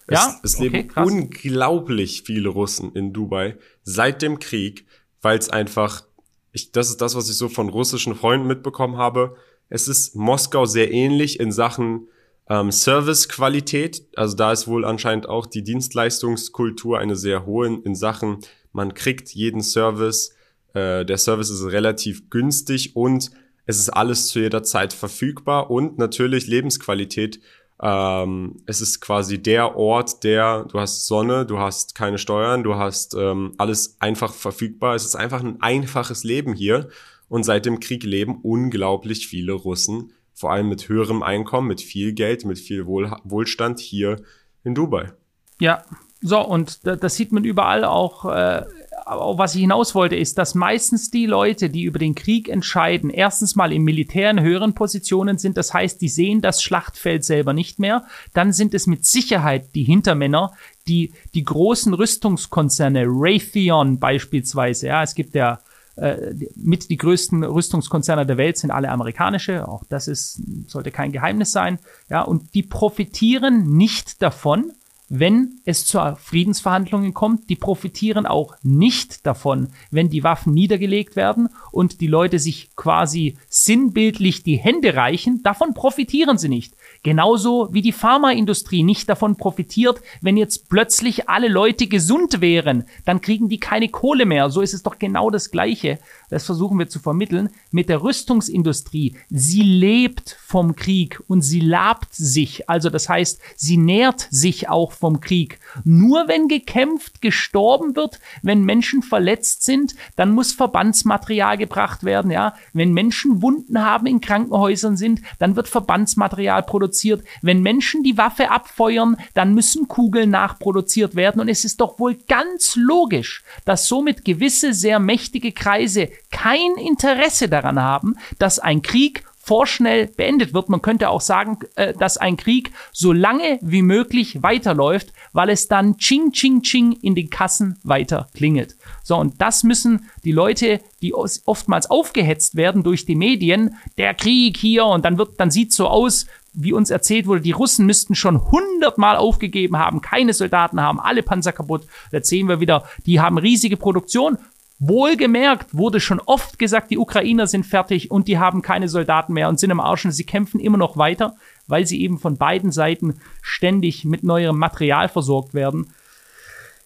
[0.07, 0.39] Es, ja?
[0.43, 4.85] es leben okay, unglaublich viele Russen in Dubai seit dem Krieg,
[5.21, 6.03] weil es einfach,
[6.51, 9.37] ich, das ist das, was ich so von russischen Freunden mitbekommen habe.
[9.69, 12.09] Es ist Moskau sehr ähnlich in Sachen
[12.49, 14.03] ähm, Servicequalität.
[14.15, 18.39] Also da ist wohl anscheinend auch die Dienstleistungskultur eine sehr hohe in Sachen,
[18.73, 20.33] man kriegt jeden Service.
[20.73, 23.31] Äh, der Service ist relativ günstig und
[23.65, 27.39] es ist alles zu jeder Zeit verfügbar und natürlich Lebensqualität
[27.81, 32.75] ähm, es ist quasi der Ort, der, du hast Sonne, du hast keine Steuern, du
[32.75, 34.93] hast ähm, alles einfach verfügbar.
[34.93, 36.89] Es ist einfach ein einfaches Leben hier.
[37.27, 42.13] Und seit dem Krieg leben unglaublich viele Russen, vor allem mit höherem Einkommen, mit viel
[42.13, 44.21] Geld, mit viel Wohl Wohlstand hier
[44.63, 45.13] in Dubai.
[45.59, 45.83] Ja,
[46.19, 48.63] so, und das sieht man überall auch äh,
[49.05, 53.09] auf was ich hinaus wollte, ist, dass meistens die Leute, die über den Krieg entscheiden,
[53.09, 55.57] erstens mal im Militär in höheren Positionen sind.
[55.57, 58.05] Das heißt, die sehen das Schlachtfeld selber nicht mehr.
[58.33, 60.53] Dann sind es mit Sicherheit die Hintermänner,
[60.87, 64.87] die, die großen Rüstungskonzerne, Raytheon beispielsweise.
[64.87, 65.59] Ja, es gibt ja
[65.95, 69.67] äh, mit die größten Rüstungskonzerne der Welt sind alle amerikanische.
[69.67, 71.79] Auch das ist, sollte kein Geheimnis sein.
[72.09, 74.71] Ja, und die profitieren nicht davon,
[75.13, 77.49] wenn es zu Friedensverhandlungen kommt.
[77.49, 83.37] Die profitieren auch nicht davon, wenn die Waffen niedergelegt werden und die Leute sich quasi
[83.49, 85.43] sinnbildlich die Hände reichen.
[85.43, 86.75] Davon profitieren sie nicht.
[87.03, 93.19] Genauso wie die Pharmaindustrie nicht davon profitiert, wenn jetzt plötzlich alle Leute gesund wären, dann
[93.19, 94.49] kriegen die keine Kohle mehr.
[94.49, 95.99] So ist es doch genau das Gleiche.
[96.31, 99.17] Das versuchen wir zu vermitteln mit der Rüstungsindustrie.
[99.29, 102.69] Sie lebt vom Krieg und sie labt sich.
[102.69, 105.59] Also das heißt, sie nährt sich auch vom Krieg.
[105.83, 112.55] Nur wenn gekämpft, gestorben wird, wenn Menschen verletzt sind, dann muss Verbandsmaterial gebracht werden, ja.
[112.71, 117.25] Wenn Menschen Wunden haben in Krankenhäusern sind, dann wird Verbandsmaterial produziert.
[117.41, 121.41] Wenn Menschen die Waffe abfeuern, dann müssen Kugeln nachproduziert werden.
[121.41, 127.49] Und es ist doch wohl ganz logisch, dass somit gewisse sehr mächtige Kreise kein Interesse
[127.49, 130.69] daran haben, dass ein Krieg vorschnell beendet wird.
[130.69, 135.67] Man könnte auch sagen, äh, dass ein Krieg so lange wie möglich weiterläuft, weil es
[135.67, 138.75] dann ching, ching, ching in den Kassen weiter klingelt.
[139.03, 144.57] So, und das müssen die Leute, die oftmals aufgehetzt werden durch die Medien, der Krieg
[144.57, 148.13] hier und dann wird, dann sieht so aus, wie uns erzählt wurde, die Russen müssten
[148.13, 151.87] schon hundertmal aufgegeben haben, keine Soldaten haben, alle Panzer kaputt.
[152.11, 154.37] Da sehen wir wieder, die haben riesige Produktion.
[154.83, 159.47] Wohlgemerkt wurde schon oft gesagt, die Ukrainer sind fertig und die haben keine Soldaten mehr
[159.47, 161.35] und sind im Arsch und sie kämpfen immer noch weiter,
[161.67, 165.91] weil sie eben von beiden Seiten ständig mit neuem Material versorgt werden.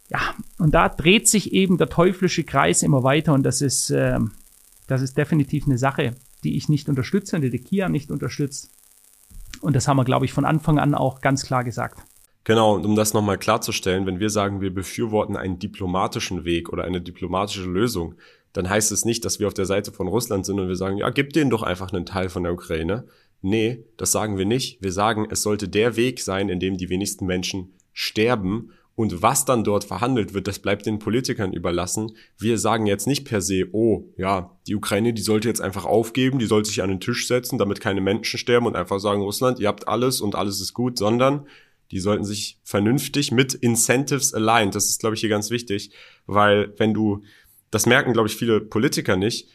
[0.10, 0.20] Ja,
[0.58, 4.20] und da dreht sich eben der teuflische Kreis immer weiter und das ist, äh,
[4.88, 8.72] das ist definitiv eine Sache, die ich nicht unterstütze und die der Kia nicht unterstützt.
[9.62, 12.00] Und das haben wir, glaube ich, von Anfang an auch ganz klar gesagt.
[12.46, 16.84] Genau, und um das nochmal klarzustellen, wenn wir sagen, wir befürworten einen diplomatischen Weg oder
[16.84, 18.16] eine diplomatische Lösung,
[18.54, 20.98] dann heißt es nicht, dass wir auf der Seite von Russland sind und wir sagen,
[20.98, 23.06] ja, gib denen doch einfach einen Teil von der Ukraine.
[23.42, 24.82] Nee, das sagen wir nicht.
[24.82, 28.72] Wir sagen, es sollte der Weg sein, in dem die wenigsten Menschen sterben.
[28.94, 32.16] Und was dann dort verhandelt wird, das bleibt den Politikern überlassen.
[32.38, 36.40] Wir sagen jetzt nicht per se, oh, ja, die Ukraine, die sollte jetzt einfach aufgeben,
[36.40, 39.60] die sollte sich an den Tisch setzen, damit keine Menschen sterben und einfach sagen, Russland,
[39.60, 41.46] ihr habt alles und alles ist gut, sondern
[41.92, 44.72] die sollten sich vernünftig mit Incentives align.
[44.72, 45.92] Das ist, glaube ich, hier ganz wichtig,
[46.26, 47.24] weil wenn du,
[47.72, 49.48] das merken, glaube ich, viele Politiker nicht,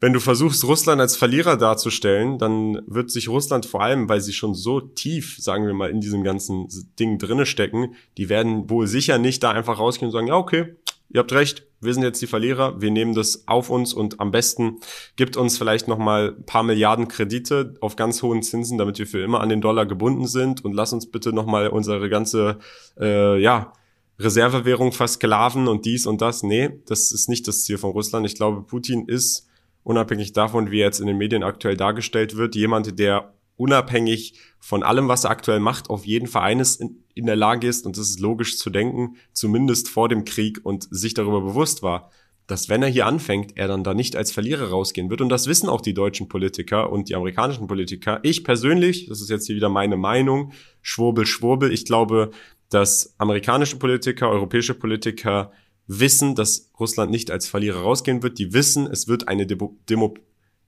[0.00, 4.32] wenn du versuchst, Russland als Verlierer darzustellen, dann wird sich Russland vor allem, weil sie
[4.32, 6.68] schon so tief, sagen wir mal, in diesem ganzen
[7.00, 10.76] Ding drinne stecken, die werden wohl sicher nicht da einfach rausgehen und sagen, ja, okay,
[11.10, 14.30] ihr habt recht, wir sind jetzt die Verlierer, wir nehmen das auf uns und am
[14.30, 14.78] besten
[15.16, 19.22] gibt uns vielleicht nochmal ein paar Milliarden Kredite auf ganz hohen Zinsen, damit wir für
[19.22, 22.58] immer an den Dollar gebunden sind und lass uns bitte nochmal unsere ganze,
[22.98, 23.72] äh, ja,
[24.18, 26.42] Reservewährung versklaven und dies und das.
[26.42, 28.26] Nee, das ist nicht das Ziel von Russland.
[28.26, 29.48] Ich glaube, Putin ist,
[29.84, 34.82] unabhängig davon, wie er jetzt in den Medien aktuell dargestellt wird, jemand, der unabhängig von
[34.82, 37.96] allem, was er aktuell macht, auf jeden Fall eines in, in der Lage ist, und
[37.96, 42.10] das ist logisch zu denken, zumindest vor dem Krieg und sich darüber bewusst war,
[42.46, 45.20] dass wenn er hier anfängt, er dann da nicht als Verlierer rausgehen wird.
[45.20, 48.20] Und das wissen auch die deutschen Politiker und die amerikanischen Politiker.
[48.22, 52.30] Ich persönlich, das ist jetzt hier wieder meine Meinung, schwurbel, schwurbel, ich glaube,
[52.70, 55.52] dass amerikanische Politiker, europäische Politiker
[55.86, 58.38] wissen, dass Russland nicht als Verlierer rausgehen wird.
[58.38, 60.14] Die wissen, es wird eine Demo, Demo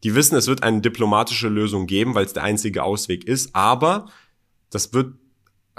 [0.03, 3.55] die wissen, es wird eine diplomatische Lösung geben, weil es der einzige Ausweg ist.
[3.55, 4.07] Aber
[4.71, 5.15] das wird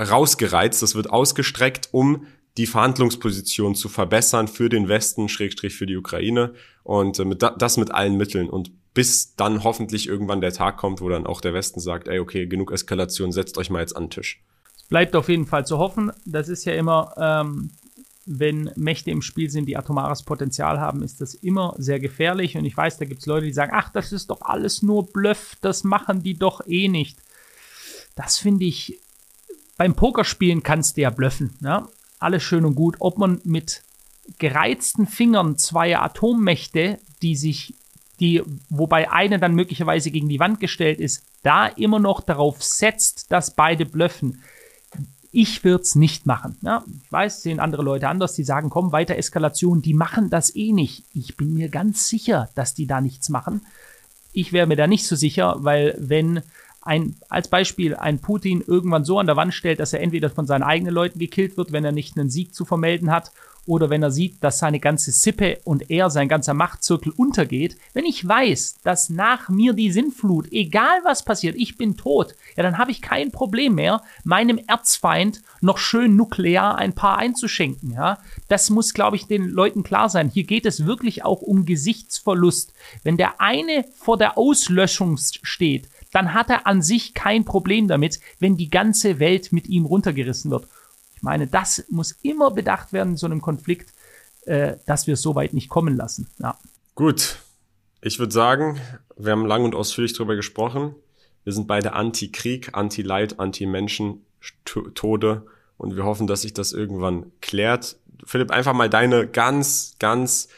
[0.01, 2.25] rausgereizt, das wird ausgestreckt, um
[2.57, 7.77] die Verhandlungsposition zu verbessern für den Westen, Schrägstrich für die Ukraine und äh, mit, das
[7.77, 11.53] mit allen Mitteln und bis dann hoffentlich irgendwann der Tag kommt, wo dann auch der
[11.53, 14.43] Westen sagt, ey, okay, genug Eskalation, setzt euch mal jetzt an den Tisch.
[14.75, 16.11] Es bleibt auf jeden Fall zu hoffen.
[16.25, 17.71] Das ist ja immer, ähm,
[18.25, 22.57] wenn Mächte im Spiel sind, die atomares Potenzial haben, ist das immer sehr gefährlich.
[22.57, 25.11] Und ich weiß, da gibt es Leute, die sagen, ach, das ist doch alles nur
[25.11, 27.17] Bluff, das machen die doch eh nicht.
[28.15, 28.99] Das finde ich,
[29.77, 31.57] beim Pokerspielen kannst du ja blöffen.
[31.61, 31.87] Ja?
[32.21, 33.81] alles schön und gut, ob man mit
[34.37, 37.73] gereizten Fingern zweier Atommächte, die sich,
[38.19, 43.31] die, wobei eine dann möglicherweise gegen die Wand gestellt ist, da immer noch darauf setzt,
[43.31, 44.43] dass beide blöffen.
[45.31, 46.57] Ich würde es nicht machen.
[46.61, 50.55] Ja, ich weiß, sehen andere Leute anders, die sagen, komm, weiter Eskalation, die machen das
[50.55, 51.05] eh nicht.
[51.13, 53.65] Ich bin mir ganz sicher, dass die da nichts machen.
[54.33, 56.41] Ich wäre mir da nicht so sicher, weil wenn
[56.81, 60.47] ein, als Beispiel ein Putin irgendwann so an der Wand stellt, dass er entweder von
[60.47, 63.31] seinen eigenen Leuten gekillt wird, wenn er nicht einen Sieg zu vermelden hat,
[63.67, 68.05] oder wenn er sieht, dass seine ganze Sippe und er, sein ganzer Machtzirkel untergeht, wenn
[68.05, 72.77] ich weiß, dass nach mir die Sinnflut, egal was passiert, ich bin tot, ja, dann
[72.77, 78.17] habe ich kein Problem mehr, meinem Erzfeind noch schön nuklear ein paar einzuschenken, ja.
[78.47, 80.29] Das muss, glaube ich, den Leuten klar sein.
[80.29, 82.73] Hier geht es wirklich auch um Gesichtsverlust.
[83.03, 88.19] Wenn der eine vor der Auslöschung steht, dann hat er an sich kein Problem damit,
[88.39, 90.67] wenn die ganze Welt mit ihm runtergerissen wird.
[91.15, 93.93] Ich meine, das muss immer bedacht werden in so einem Konflikt,
[94.45, 96.27] äh, dass wir es so weit nicht kommen lassen.
[96.39, 96.57] Ja.
[96.95, 97.37] Gut,
[98.01, 98.81] ich würde sagen,
[99.15, 100.95] wir haben lang und ausführlich darüber gesprochen.
[101.43, 105.45] Wir sind beide Anti-Krieg, Anti-Leid, Anti-Menschen-Tode
[105.77, 107.95] und wir hoffen, dass sich das irgendwann klärt.
[108.25, 110.49] Philipp, einfach mal deine ganz, ganz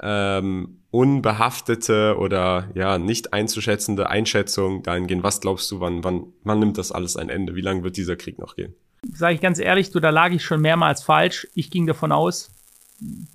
[0.00, 6.78] ähm, unbehaftete oder ja nicht einzuschätzende Einschätzung dahingehend, was glaubst du, wann, wann, wann nimmt
[6.78, 7.54] das alles ein Ende?
[7.54, 8.74] Wie lange wird dieser Krieg noch gehen?
[9.12, 11.46] Sage ich ganz ehrlich, du, da lag ich schon mehrmals falsch.
[11.54, 12.50] Ich ging davon aus,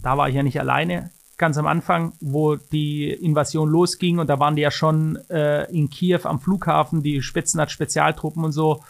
[0.02, 4.40] da war ich ja nicht alleine, ganz am Anfang, wo die Invasion losging und da
[4.40, 8.84] waren die ja schon äh, in Kiew am Flughafen, die Spitzenat-Spezialtruppen und so.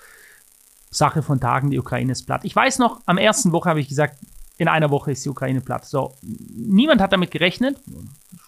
[0.89, 2.41] Sache von Tagen, die Ukraine ist platt.
[2.43, 4.19] Ich weiß noch, am ersten Woche habe ich gesagt,
[4.57, 5.85] in einer Woche ist die Ukraine platt.
[5.85, 7.77] So, niemand hat damit gerechnet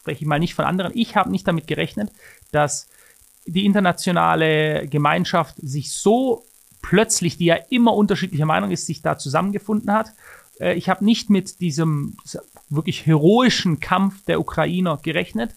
[0.05, 2.11] spreche ich mal nicht von anderen, ich habe nicht damit gerechnet,
[2.51, 2.87] dass
[3.47, 6.45] die internationale Gemeinschaft sich so
[6.83, 10.13] plötzlich, die ja immer unterschiedlicher Meinung ist, sich da zusammengefunden hat.
[10.59, 12.17] Äh, ich habe nicht mit diesem
[12.69, 15.55] wirklich heroischen Kampf der Ukrainer gerechnet.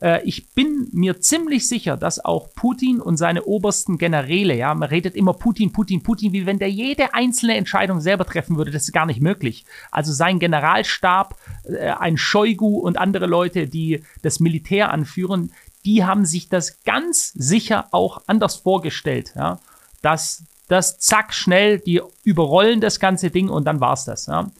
[0.00, 4.88] Äh, ich bin mir ziemlich sicher, dass auch Putin und seine obersten Generäle, ja, man
[4.88, 8.70] redet immer Putin, Putin, Putin, wie wenn der jede einzelne Entscheidung selber treffen würde.
[8.70, 9.64] Das ist gar nicht möglich.
[9.90, 15.52] Also sein Generalstab, äh, ein Shoigu und andere Leute, die das Militär anführen,
[15.84, 19.58] die haben sich das ganz sicher auch anders vorgestellt, ja,
[20.02, 24.50] dass das zack schnell, die überrollen das ganze Ding und dann war's das, ja.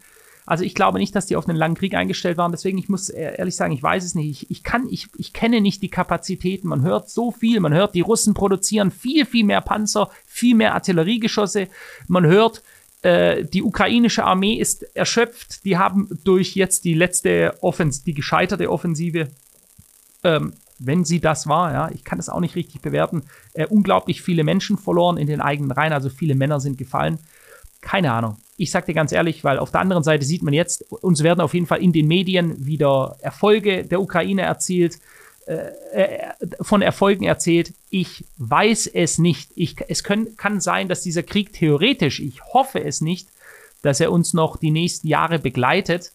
[0.49, 2.53] Also ich glaube nicht, dass die auf einen langen Krieg eingestellt waren.
[2.53, 4.29] Deswegen, ich muss ehrlich sagen, ich weiß es nicht.
[4.29, 6.69] Ich, ich kann, ich, ich kenne nicht die Kapazitäten.
[6.69, 7.61] Man hört so viel.
[7.61, 11.69] Man hört, die Russen produzieren viel, viel mehr Panzer, viel mehr Artilleriegeschosse.
[12.07, 12.63] Man hört,
[13.03, 15.67] äh, die ukrainische Armee ist erschöpft.
[15.67, 19.29] Die haben durch jetzt die letzte Offensive, die gescheiterte Offensive,
[20.25, 24.23] ähm, wenn sie das war, ja, ich kann das auch nicht richtig bewerten, äh, unglaublich
[24.23, 27.19] viele Menschen verloren in den eigenen Reihen, also viele Männer sind gefallen.
[27.81, 28.39] Keine Ahnung.
[28.59, 31.41] Ich sag dir ganz ehrlich, weil auf der anderen Seite sieht man jetzt, uns werden
[31.41, 34.99] auf jeden Fall in den Medien wieder Erfolge der Ukraine erzielt,
[35.47, 37.73] äh, äh, von Erfolgen erzählt.
[37.89, 39.51] Ich weiß es nicht.
[39.55, 43.29] Ich, es können, kann sein, dass dieser Krieg theoretisch, ich hoffe es nicht,
[43.81, 46.13] dass er uns noch die nächsten Jahre begleitet.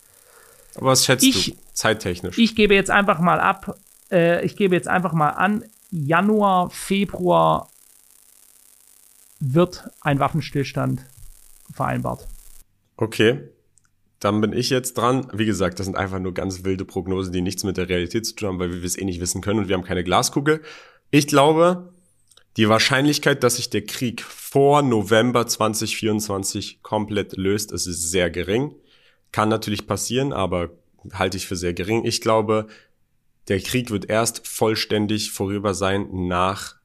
[0.76, 2.38] Aber was schätzt ich, du zeittechnisch?
[2.38, 3.80] Ich gebe jetzt einfach mal ab,
[4.12, 7.72] äh, ich gebe jetzt einfach mal an, Januar, Februar
[9.40, 11.02] wird ein Waffenstillstand
[11.74, 12.28] vereinbart.
[12.96, 13.50] Okay,
[14.20, 15.28] dann bin ich jetzt dran.
[15.34, 18.36] Wie gesagt, das sind einfach nur ganz wilde Prognosen, die nichts mit der Realität zu
[18.36, 20.62] tun haben, weil wir es eh nicht wissen können und wir haben keine Glaskugel.
[21.12, 21.94] Ich glaube,
[22.58, 28.76] die Wahrscheinlichkeit, dass sich der Krieg vor November 2024 komplett löst, ist sehr gering.
[29.32, 30.70] Kann natürlich passieren, aber
[31.14, 32.06] halte ich für sehr gering.
[32.06, 32.68] Ich glaube,
[33.48, 36.76] der Krieg wird erst vollständig vorüber sein nach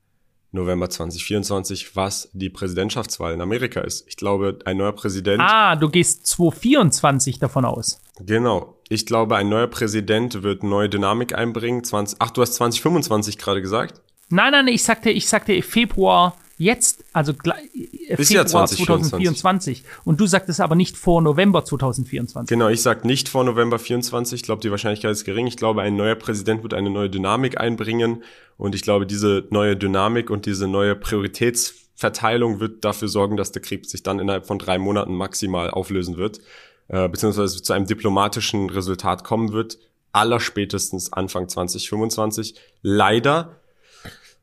[0.51, 4.07] November 2024, was die Präsidentschaftswahl in Amerika ist.
[4.09, 5.43] Ich glaube, ein neuer Präsident.
[5.43, 8.01] Ah, du gehst 2024 davon aus.
[8.21, 8.77] Genau.
[8.89, 11.85] Ich glaube, ein neuer Präsident wird neue Dynamik einbringen.
[11.85, 14.01] 20, ach, du hast 2025 gerade gesagt?
[14.31, 19.11] Nein, nein, ich sagte, ich sagte Februar Jetzt, also Bis Februar 2024.
[19.11, 19.85] 2024.
[20.05, 22.49] Und du sagtest aber nicht vor November 2024.
[22.49, 24.41] Genau, ich sag nicht vor November 24.
[24.41, 25.47] Ich glaube, die Wahrscheinlichkeit ist gering.
[25.47, 28.25] Ich glaube, ein neuer Präsident wird eine neue Dynamik einbringen.
[28.57, 33.63] Und ich glaube, diese neue Dynamik und diese neue Prioritätsverteilung wird dafür sorgen, dass der
[33.63, 36.41] Krieg sich dann innerhalb von drei Monaten maximal auflösen wird,
[36.89, 39.79] äh, beziehungsweise zu einem diplomatischen Resultat kommen wird,
[40.11, 42.57] allerspätestens Anfang 2025.
[42.83, 43.61] Leider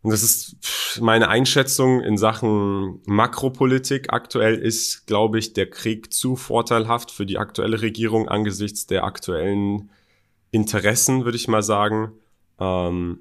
[0.05, 4.13] und das ist meine Einschätzung in Sachen Makropolitik.
[4.13, 9.89] Aktuell ist, glaube ich, der Krieg zu vorteilhaft für die aktuelle Regierung angesichts der aktuellen
[10.51, 12.11] Interessen, würde ich mal sagen,
[12.59, 13.17] ähm,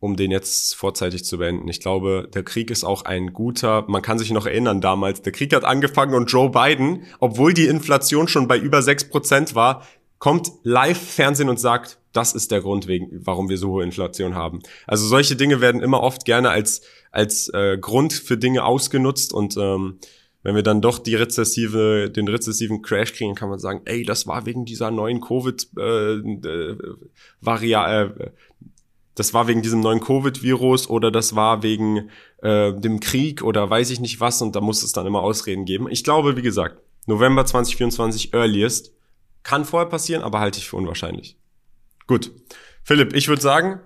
[0.00, 1.68] um den jetzt vorzeitig zu beenden.
[1.68, 5.30] Ich glaube, der Krieg ist auch ein guter, man kann sich noch erinnern damals, der
[5.30, 9.86] Krieg hat angefangen und Joe Biden, obwohl die Inflation schon bei über sechs Prozent war,
[10.18, 14.34] kommt live Fernsehen und sagt, das ist der Grund, wegen, warum wir so hohe Inflation
[14.34, 14.58] haben.
[14.88, 19.56] Also solche Dinge werden immer oft gerne als, als äh, Grund für Dinge ausgenutzt und
[19.56, 20.00] ähm,
[20.42, 24.26] wenn wir dann doch die rezessive, den rezessiven Crash kriegen, kann man sagen, ey, das
[24.26, 26.76] war wegen dieser neuen Covid äh, äh,
[27.40, 28.30] Varia äh,
[29.14, 32.08] das war wegen diesem neuen Covid-Virus oder das war wegen
[32.40, 35.64] äh, dem Krieg oder weiß ich nicht was und da muss es dann immer Ausreden
[35.64, 35.88] geben.
[35.90, 38.92] Ich glaube, wie gesagt, November 2024 earliest
[39.42, 41.36] kann vorher passieren, aber halte ich für unwahrscheinlich.
[42.08, 42.32] Gut.
[42.82, 43.80] Philipp, ich würde sagen,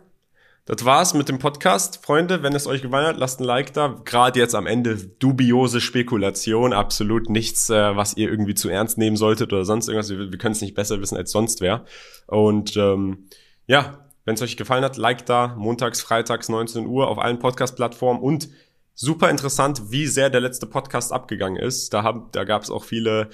[0.64, 2.04] das war's mit dem Podcast.
[2.04, 4.00] Freunde, wenn es euch gefallen hat, lasst ein Like da.
[4.04, 9.16] Gerade jetzt am Ende dubiose Spekulation, absolut nichts, äh, was ihr irgendwie zu ernst nehmen
[9.16, 10.08] solltet oder sonst irgendwas.
[10.08, 11.84] Wir, wir können es nicht besser wissen als sonst wer.
[12.28, 13.26] Und ähm,
[13.66, 15.56] ja, wenn es euch gefallen hat, Like da.
[15.58, 18.48] Montags, Freitags, 19 Uhr auf allen Podcast-Plattformen und
[18.94, 21.92] super interessant, wie sehr der letzte Podcast abgegangen ist.
[21.92, 23.30] Da, haben, da gab es auch viele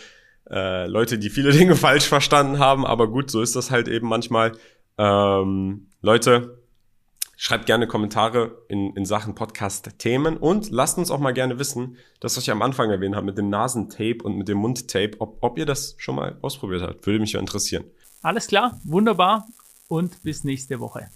[0.50, 4.08] äh, Leute, die viele Dinge falsch verstanden haben, aber gut, so ist das halt eben
[4.08, 4.52] manchmal.
[4.98, 6.58] Ähm, Leute,
[7.36, 12.36] schreibt gerne Kommentare in, in Sachen Podcast-Themen und lasst uns auch mal gerne wissen, das,
[12.36, 15.56] was ich am Anfang erwähnt habe mit dem Nasentape und mit dem Mundtape, ob, ob
[15.56, 17.06] ihr das schon mal ausprobiert habt.
[17.06, 17.84] Würde mich ja interessieren.
[18.22, 19.46] Alles klar, wunderbar
[19.86, 21.08] und bis nächste Woche.